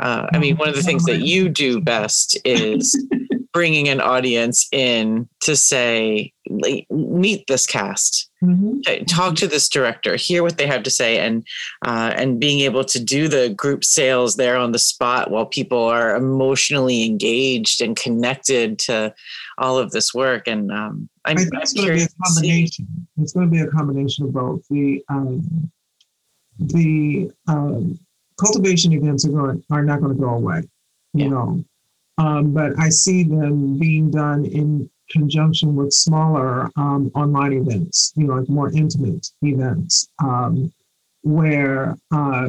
[0.00, 2.96] Uh, I mean, one of the things that you do best is
[3.52, 6.32] bringing an audience in to say,
[6.90, 9.04] meet this cast, mm-hmm.
[9.04, 11.46] talk to this director, hear what they have to say, and
[11.84, 15.84] uh, and being able to do the group sales there on the spot while people
[15.84, 19.14] are emotionally engaged and connected to
[19.58, 20.48] all of this work.
[20.48, 22.86] And um, I'm, I think it's going to be a combination.
[23.18, 24.62] It's going to be a combination of both.
[24.70, 25.70] The um,
[26.58, 27.98] the um,
[28.40, 30.62] cultivation events are going are not going to go away.
[31.12, 31.28] You yeah.
[31.28, 31.64] know,
[32.18, 38.26] um, but I see them being done in conjunction with smaller um, online events, you
[38.26, 40.72] know, like more intimate events, um,
[41.22, 42.48] where uh,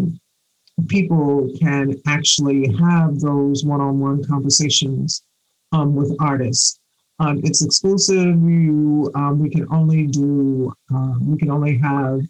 [0.88, 5.24] people can actually have those one-on-one conversations
[5.72, 6.80] um, with artists.
[7.20, 8.36] Um, it's exclusive.
[8.42, 12.22] You, um, we can only do, uh, we can only have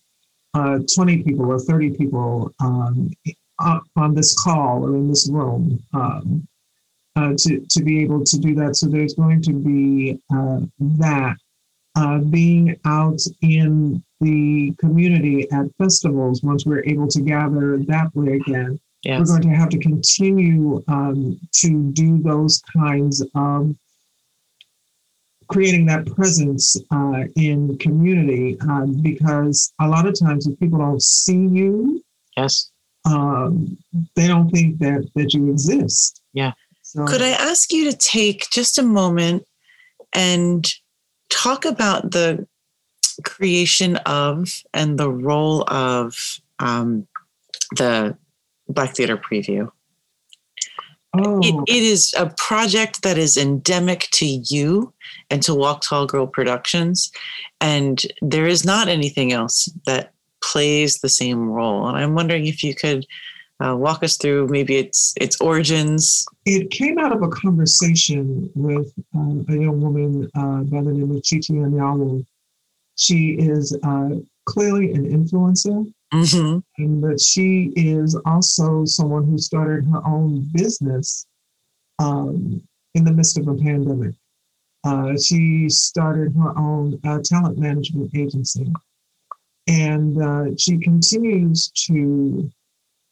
[0.53, 2.53] uh, 20 people or 30 people
[3.95, 5.82] on this call or in this room.
[5.93, 6.47] Um,
[7.16, 8.76] uh, to, to be able to do that.
[8.76, 10.62] So there's going to be uh,
[10.97, 11.36] that.
[11.97, 18.36] Uh, being out in the community at festivals, once we're able to gather that way
[18.38, 19.20] again, yes.
[19.20, 23.76] we're going to have to continue um, to do those kinds of
[25.49, 30.80] creating that presence uh, in the community uh, because a lot of times if people
[30.80, 32.01] don't see you
[32.38, 32.70] yes
[33.06, 33.78] um,
[34.16, 36.52] they don't think that that you exist yeah
[36.91, 39.45] so, Could I ask you to take just a moment
[40.12, 40.70] and
[41.30, 42.45] talk about the
[43.24, 46.18] creation of and the role of
[46.60, 47.08] um,
[47.78, 48.18] the
[48.68, 49.72] Black Theater Preview?
[51.14, 51.39] Oh.
[51.41, 54.93] It, it is a project that is endemic to you
[55.30, 57.10] and to Walk Tall Girl Productions.
[57.62, 61.87] And there is not anything else that plays the same role.
[61.87, 63.05] And I'm wondering if you could
[63.63, 66.25] uh, walk us through maybe its its origins.
[66.45, 71.15] It came out of a conversation with uh, a young woman uh, by the name
[71.15, 72.25] of Chichi Anyawu.
[72.95, 74.09] She is uh,
[74.45, 76.59] clearly an influencer, mm-hmm.
[76.77, 81.25] and but she is also someone who started her own business
[81.99, 82.61] um,
[82.95, 84.15] in the midst of a pandemic.
[84.83, 88.71] Uh, she started her own uh, talent management agency,
[89.72, 92.51] and she continues to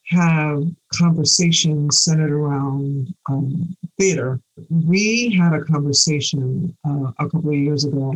[0.10, 4.39] have conversations centered around um, theater.
[4.70, 8.16] We had a conversation uh, a couple of years ago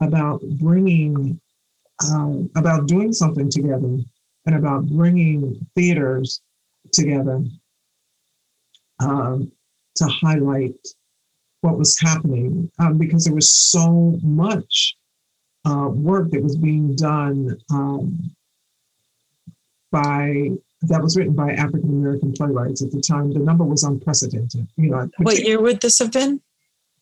[0.00, 1.40] about bringing,
[2.04, 3.98] uh, about doing something together
[4.46, 6.40] and about bringing theaters
[6.92, 7.42] together
[8.98, 9.52] um,
[9.96, 10.74] to highlight
[11.60, 14.96] what was happening um, because there was so much
[15.64, 18.34] uh, work that was being done um,
[19.90, 20.50] by
[20.82, 23.32] that was written by African American playwrights at the time.
[23.32, 24.66] The number was unprecedented.
[24.76, 26.40] You know, what year would this have been?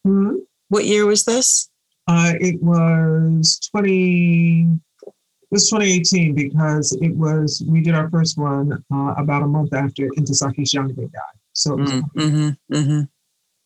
[0.04, 0.36] Hmm?
[0.68, 1.70] What year was this?
[2.06, 4.66] Uh, it was twenty.
[5.02, 9.74] It was 2018 because it was we did our first one uh, about a month
[9.74, 11.38] after Ntozake Shange died.
[11.54, 13.00] So mm-hmm, mm-hmm, mm-hmm.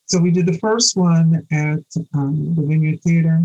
[0.06, 1.84] so we did the first one at
[2.14, 3.42] um, the Vineyard Theater,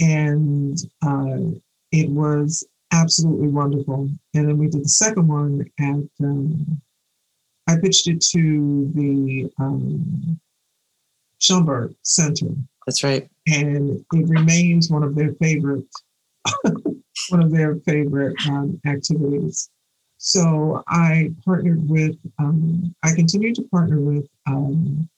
[0.00, 1.58] and uh,
[1.92, 4.08] it was absolutely wonderful.
[4.34, 6.80] And then we did the second one and um,
[7.66, 10.40] I pitched it to the um,
[11.40, 12.48] Schomburg Center.
[12.86, 13.28] That's right.
[13.46, 15.84] And it remains one of their favorite,
[17.28, 19.70] one of their favorite um, activities.
[20.18, 25.08] So I partnered with, um, I continued to partner with um,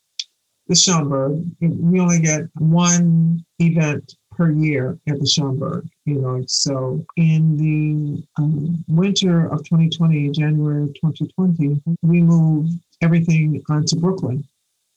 [0.67, 1.49] the Schomburg.
[1.61, 5.89] We only get one event per year at the Schomburg.
[6.05, 12.73] You know, so in the um, winter of 2020, January of 2020, we moved
[13.03, 14.47] everything onto Brooklyn.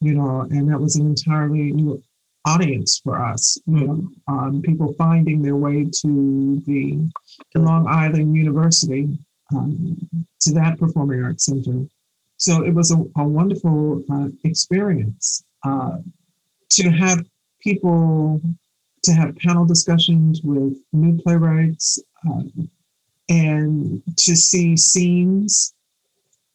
[0.01, 2.01] You know, and that was an entirely new
[2.45, 3.57] audience for us.
[3.65, 7.09] You know, um, people finding their way to the
[7.55, 9.17] Long Island University
[9.55, 9.97] um,
[10.41, 11.85] to that performing arts center.
[12.37, 15.97] So it was a, a wonderful uh, experience uh,
[16.71, 17.25] to have
[17.61, 18.41] people
[19.03, 22.43] to have panel discussions with new playwrights uh,
[23.29, 25.73] and to see scenes,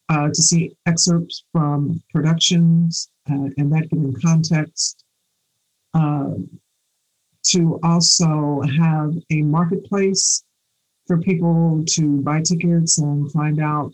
[0.09, 5.03] uh, to see excerpts from productions uh, and that given context.
[5.93, 6.49] Um,
[7.45, 10.43] to also have a marketplace
[11.05, 13.93] for people to buy tickets and find out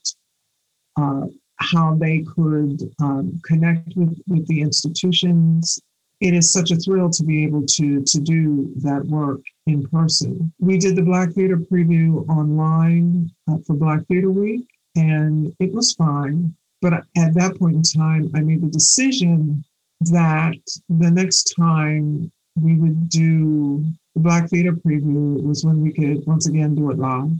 [0.96, 1.26] uh,
[1.58, 5.80] how they could um, connect with, with the institutions.
[6.22, 10.54] It is such a thrill to be able to, to do that work in person.
[10.60, 15.94] We did the Black Theater preview online uh, for Black Theater Week, and it was
[15.94, 16.56] fine.
[16.80, 19.64] But at that point in time, I made the decision
[20.02, 20.58] that
[20.90, 23.84] the next time we would do
[24.16, 27.32] the Black Theater preview was when we could once again do it live.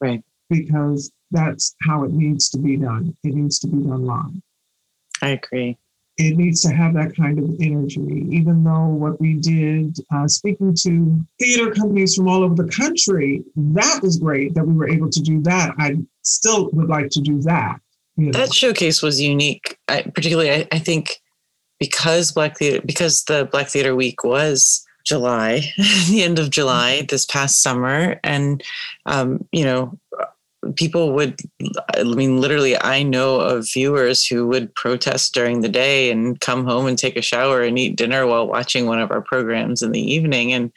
[0.00, 0.22] Right.
[0.50, 3.16] Because that's how it needs to be done.
[3.24, 4.32] It needs to be done live.
[5.22, 5.78] I agree.
[6.18, 10.74] It needs to have that kind of energy, even though what we did, uh, speaking
[10.82, 15.10] to theater companies from all over the country, that was great that we were able
[15.10, 15.74] to do that.
[15.78, 17.80] I still would like to do that.
[18.16, 18.32] You know?
[18.32, 21.20] That showcase was unique, I, particularly, I, I think,
[21.78, 25.72] because Black Theater, because the Black Theater Week was July,
[26.08, 28.62] the end of July this past summer, and
[29.04, 29.98] um, you know,
[30.74, 31.38] people would.
[31.94, 36.64] I mean, literally, I know of viewers who would protest during the day and come
[36.64, 39.92] home and take a shower and eat dinner while watching one of our programs in
[39.92, 40.72] the evening, and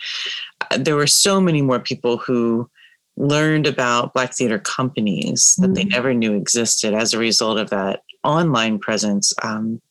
[0.72, 2.70] uh, there were so many more people who
[3.18, 5.74] learned about Black theater companies that mm-hmm.
[5.74, 9.34] they never knew existed as a result of that online presence.
[9.44, 9.82] Um,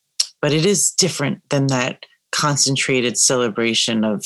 [0.41, 4.25] but it is different than that concentrated celebration of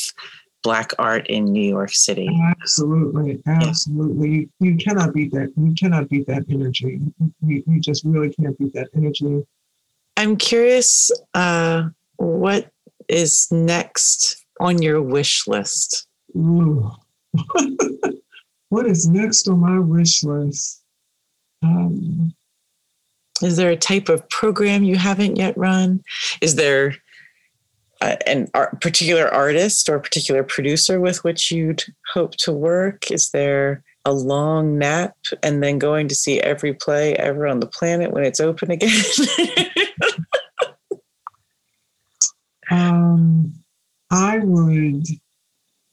[0.63, 2.29] black art in New York City.
[2.61, 4.51] Absolutely, absolutely.
[4.61, 4.71] Yeah.
[4.71, 5.53] You, cannot beat that.
[5.57, 7.01] You cannot beat that energy.
[7.45, 9.45] You, you just really can't beat that energy.
[10.17, 12.71] I'm curious, uh, what
[13.09, 16.07] is next on your wish list?
[16.33, 16.97] what
[18.87, 20.83] is next on my wish list?
[21.63, 22.35] Um,
[23.43, 26.03] is there a type of program you haven't yet run?
[26.41, 26.95] Is there
[28.27, 33.11] an art, particular artist or particular producer with which you'd hope to work?
[33.11, 37.67] Is there a long nap and then going to see every play ever on the
[37.67, 39.01] planet when it's open again?
[42.71, 43.53] um,
[44.11, 45.07] I would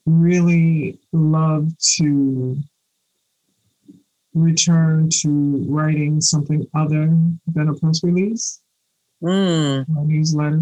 [0.06, 2.56] really love to
[4.34, 8.60] return to writing something other than a press release,
[9.22, 9.84] mm.
[9.88, 10.60] a newsletter.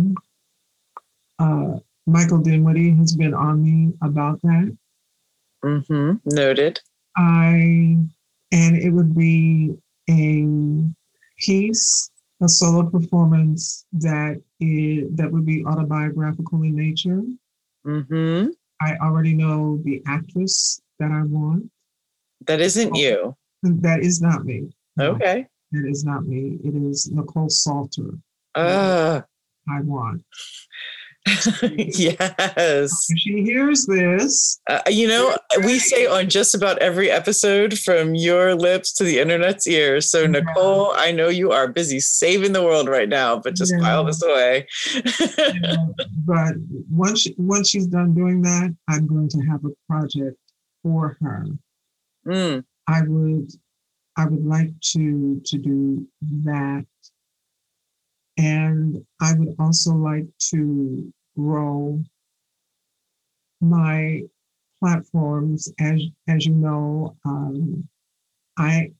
[1.38, 4.76] Uh, Michael Dinwiddie has been on me about that.
[5.64, 6.16] Mm-hmm.
[6.24, 6.80] Noted.
[7.16, 7.98] I
[8.52, 9.74] and it would be
[10.08, 10.46] a
[11.38, 12.10] piece,
[12.42, 17.22] a solo performance that is that would be autobiographical in nature.
[17.86, 18.48] Mm-hmm.
[18.80, 21.70] I already know the actress that I want.
[22.46, 23.36] That isn't you.
[23.62, 24.70] That is not me.
[24.98, 25.46] Okay.
[25.72, 26.58] No, it is not me.
[26.64, 28.10] It is Nicole Salter.
[28.54, 29.20] Uh,
[29.68, 30.22] I want.
[31.76, 33.08] yes.
[33.16, 34.60] She hears this.
[34.68, 39.18] Uh, you know, we say on just about every episode from your lips to the
[39.18, 40.10] internet's ears.
[40.10, 40.26] So, yeah.
[40.28, 43.82] Nicole, I know you are busy saving the world right now, but just yeah.
[43.82, 44.66] file this away.
[44.94, 45.76] yeah.
[46.26, 46.56] But
[46.90, 50.36] once, once she's done doing that, I'm going to have a project
[50.82, 51.46] for her.
[52.26, 52.64] Mm.
[52.86, 53.50] I would
[54.16, 56.06] I would like to to do
[56.44, 56.84] that.
[58.36, 62.02] And I would also like to grow
[63.60, 64.22] my
[64.78, 67.88] platforms as as you know um,
[68.56, 68.92] I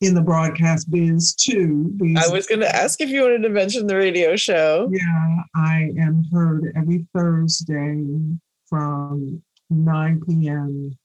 [0.00, 1.96] in the broadcast biz too.
[2.16, 4.90] I was going to ask if you wanted to mention the radio show.
[4.92, 8.04] Yeah, I am heard every Thursday
[8.68, 10.96] from 9 p.m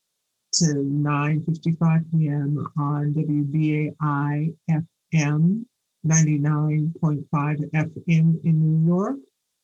[0.53, 2.67] to 9.55 p.m.
[2.77, 5.65] on WBAI FM
[6.05, 9.17] 99.5 FM in New York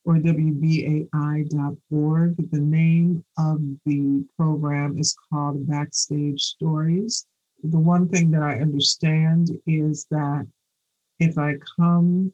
[0.08, 1.10] or WBAI.org.
[2.52, 7.28] The name of the program is called Backstage Stories.
[7.62, 10.48] The one thing that I understand is that
[11.20, 12.32] if I come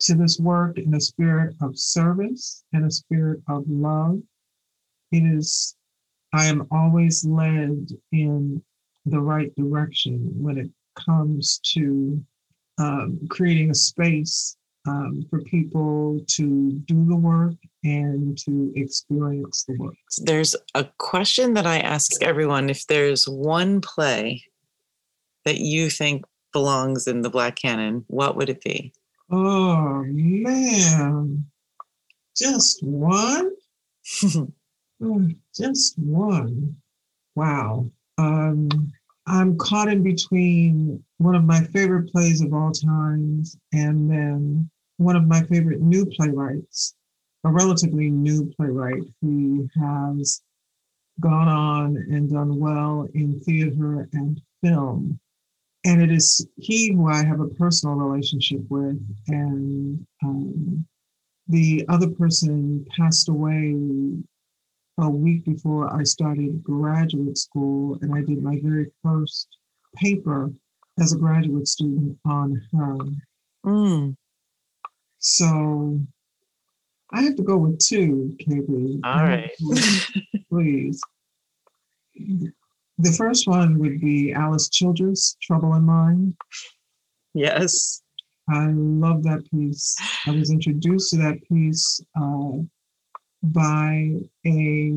[0.00, 4.20] to this work in a spirit of service and a spirit of love,
[5.12, 5.76] it is
[6.32, 8.60] I am always led in
[9.06, 12.20] the right direction when it comes to
[12.78, 14.56] um, creating a space
[14.86, 19.94] um, for people to do the work and to experience the work.
[20.18, 24.44] There's a question that I ask everyone if there's one play
[25.44, 28.92] that you think belongs in the Black Canon, what would it be?
[29.30, 31.44] Oh, man.
[32.36, 33.50] Just one?
[35.02, 36.76] Oh, just one.
[37.34, 37.90] Wow.
[38.18, 38.92] Um,
[39.26, 45.16] I'm caught in between one of my favorite plays of all times and then one
[45.16, 46.94] of my favorite new playwrights,
[47.44, 50.40] a relatively new playwright who has
[51.20, 55.18] gone on and done well in theater and film.
[55.86, 60.86] and it is he who I have a personal relationship with, and um,
[61.48, 63.76] the other person passed away
[64.98, 69.48] a week before I started graduate school, and I did my very first
[69.96, 70.50] paper
[70.98, 72.96] as a graduate student on her.
[73.66, 74.16] Mm.
[75.24, 75.98] So
[77.10, 79.00] I have to go with two, KB.
[79.02, 79.50] All right.
[80.50, 81.00] Please.
[82.98, 86.36] The first one would be Alice Childress, Trouble in Mind.
[87.32, 88.02] Yes.
[88.50, 89.96] I love that piece.
[90.26, 92.58] I was introduced to that piece uh,
[93.42, 94.16] by
[94.46, 94.92] a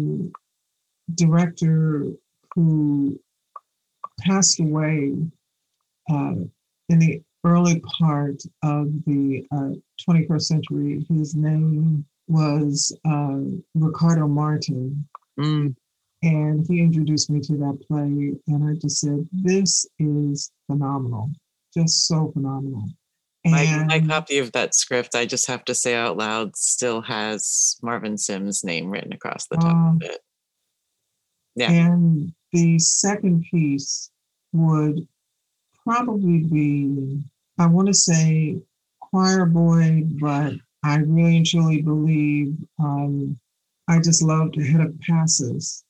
[1.16, 2.08] director
[2.54, 3.18] who
[4.20, 5.14] passed away
[6.12, 6.36] uh,
[6.90, 9.72] in the early part of the uh,
[10.08, 11.06] 21st century.
[11.10, 13.40] His name was uh,
[13.76, 15.08] Ricardo Martin.
[15.40, 15.76] Mm.
[16.24, 21.30] And he introduced me to that play, and I just said, This is phenomenal,
[21.76, 22.86] just so phenomenal.
[23.46, 27.78] My, my copy of that script, I just have to say out loud, still has
[27.82, 30.20] Marvin Sims' name written across the top uh, of it.
[31.56, 31.72] Yeah.
[31.72, 34.12] And the second piece
[34.54, 35.08] would
[35.84, 37.24] probably be,
[37.60, 38.58] I want to say
[39.00, 40.54] choir boy, but
[40.84, 43.38] I really and truly believe um,
[43.88, 45.84] I just loved Head of Passes.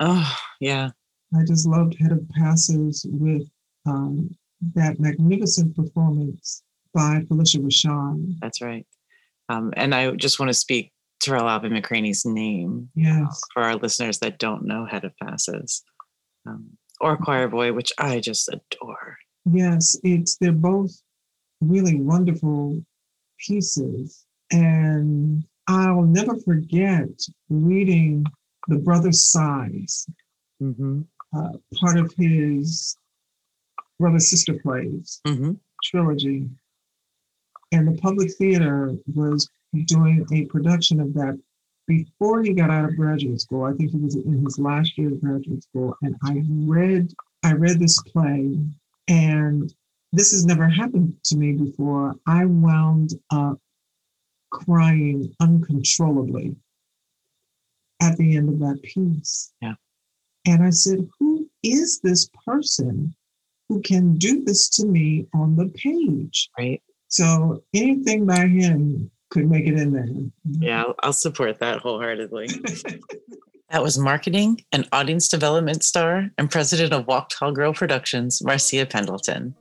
[0.00, 0.90] Oh, yeah.
[1.36, 3.48] I just loved Head of Passes with
[3.86, 4.34] um,
[4.74, 6.62] that magnificent performance
[6.92, 8.38] by Phylicia Rashad.
[8.40, 8.86] That's right.
[9.48, 10.92] Um, and I just want to speak
[11.22, 13.22] Tarell Alvin McCraney's name yes.
[13.22, 15.82] Uh, for our listeners that don't know Head of Passes.
[16.46, 19.18] Um, or Choir Boy, which I just adore.
[19.44, 20.92] Yes, it's they're both
[21.60, 22.82] really wonderful
[23.38, 24.24] pieces.
[24.50, 27.08] And I'll never forget
[27.48, 28.24] reading
[28.68, 30.06] The Brothers Size,
[30.62, 31.02] mm-hmm.
[31.36, 32.96] uh, part of his
[33.98, 35.52] Brother Sister Plays mm-hmm.
[35.84, 36.48] trilogy.
[37.72, 39.48] And the Public Theater was
[39.86, 41.40] doing a production of that
[41.86, 43.64] before he got out of graduate school.
[43.64, 45.96] I think he was in his last year of graduate school.
[46.02, 48.56] And I read I read this play
[49.08, 49.72] and
[50.12, 52.14] this has never happened to me before.
[52.26, 53.58] I wound up
[54.50, 56.54] crying uncontrollably
[58.00, 59.52] at the end of that piece.
[59.60, 59.74] Yeah.
[60.46, 63.14] And I said, Who is this person
[63.68, 66.50] who can do this to me on the page?
[66.58, 66.82] Right.
[67.08, 70.08] So anything by him could make it in there.
[70.44, 72.48] Yeah, I'll, I'll support that wholeheartedly.
[73.74, 78.86] that was marketing and audience development star and president of Walk Tall Girl Productions, Marcia
[78.86, 79.52] Pendelton.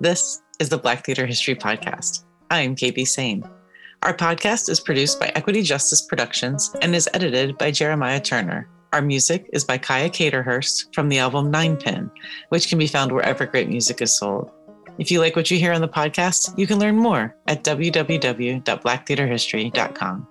[0.00, 2.24] This is the Black Theater History Podcast.
[2.50, 3.44] I'm KB Sane.
[4.04, 8.70] Our podcast is produced by Equity Justice Productions and is edited by Jeremiah Turner.
[8.94, 12.10] Our music is by Kaya Caterhurst from the album Nine Pin,
[12.48, 14.50] which can be found wherever great music is sold.
[14.98, 20.28] If you like what you hear on the podcast, you can learn more at www.blacktheatrehistory.com.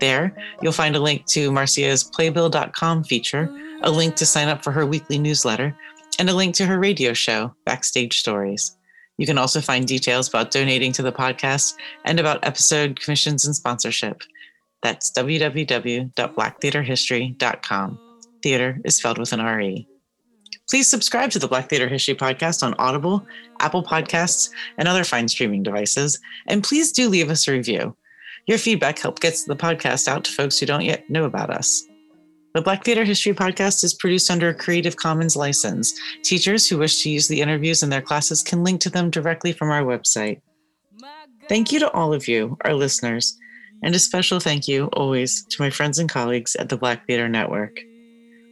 [0.00, 3.50] There, you'll find a link to Marcia's Playbill.com feature,
[3.82, 5.76] a link to sign up for her weekly newsletter,
[6.18, 8.76] and a link to her radio show, Backstage Stories.
[9.18, 11.74] You can also find details about donating to the podcast
[12.04, 14.22] and about episode commissions and sponsorship.
[14.82, 17.98] That's www.blacktheatrehistory.com.
[18.42, 19.88] Theater is spelled with an R-E.
[20.70, 23.26] Please subscribe to the Black Theater History Podcast on Audible,
[23.60, 26.20] Apple Podcasts, and other fine streaming devices.
[26.46, 27.96] And please do leave us a review.
[28.48, 31.86] Your feedback helps get the podcast out to folks who don't yet know about us.
[32.54, 35.92] The Black Theater History Podcast is produced under a Creative Commons license.
[36.24, 39.52] Teachers who wish to use the interviews in their classes can link to them directly
[39.52, 40.40] from our website.
[41.50, 43.36] Thank you to all of you, our listeners,
[43.82, 47.28] and a special thank you always to my friends and colleagues at the Black Theater
[47.28, 47.78] Network.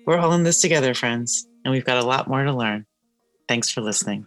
[0.07, 2.85] We're all in this together, friends, and we've got a lot more to learn.
[3.49, 4.27] Thanks for listening.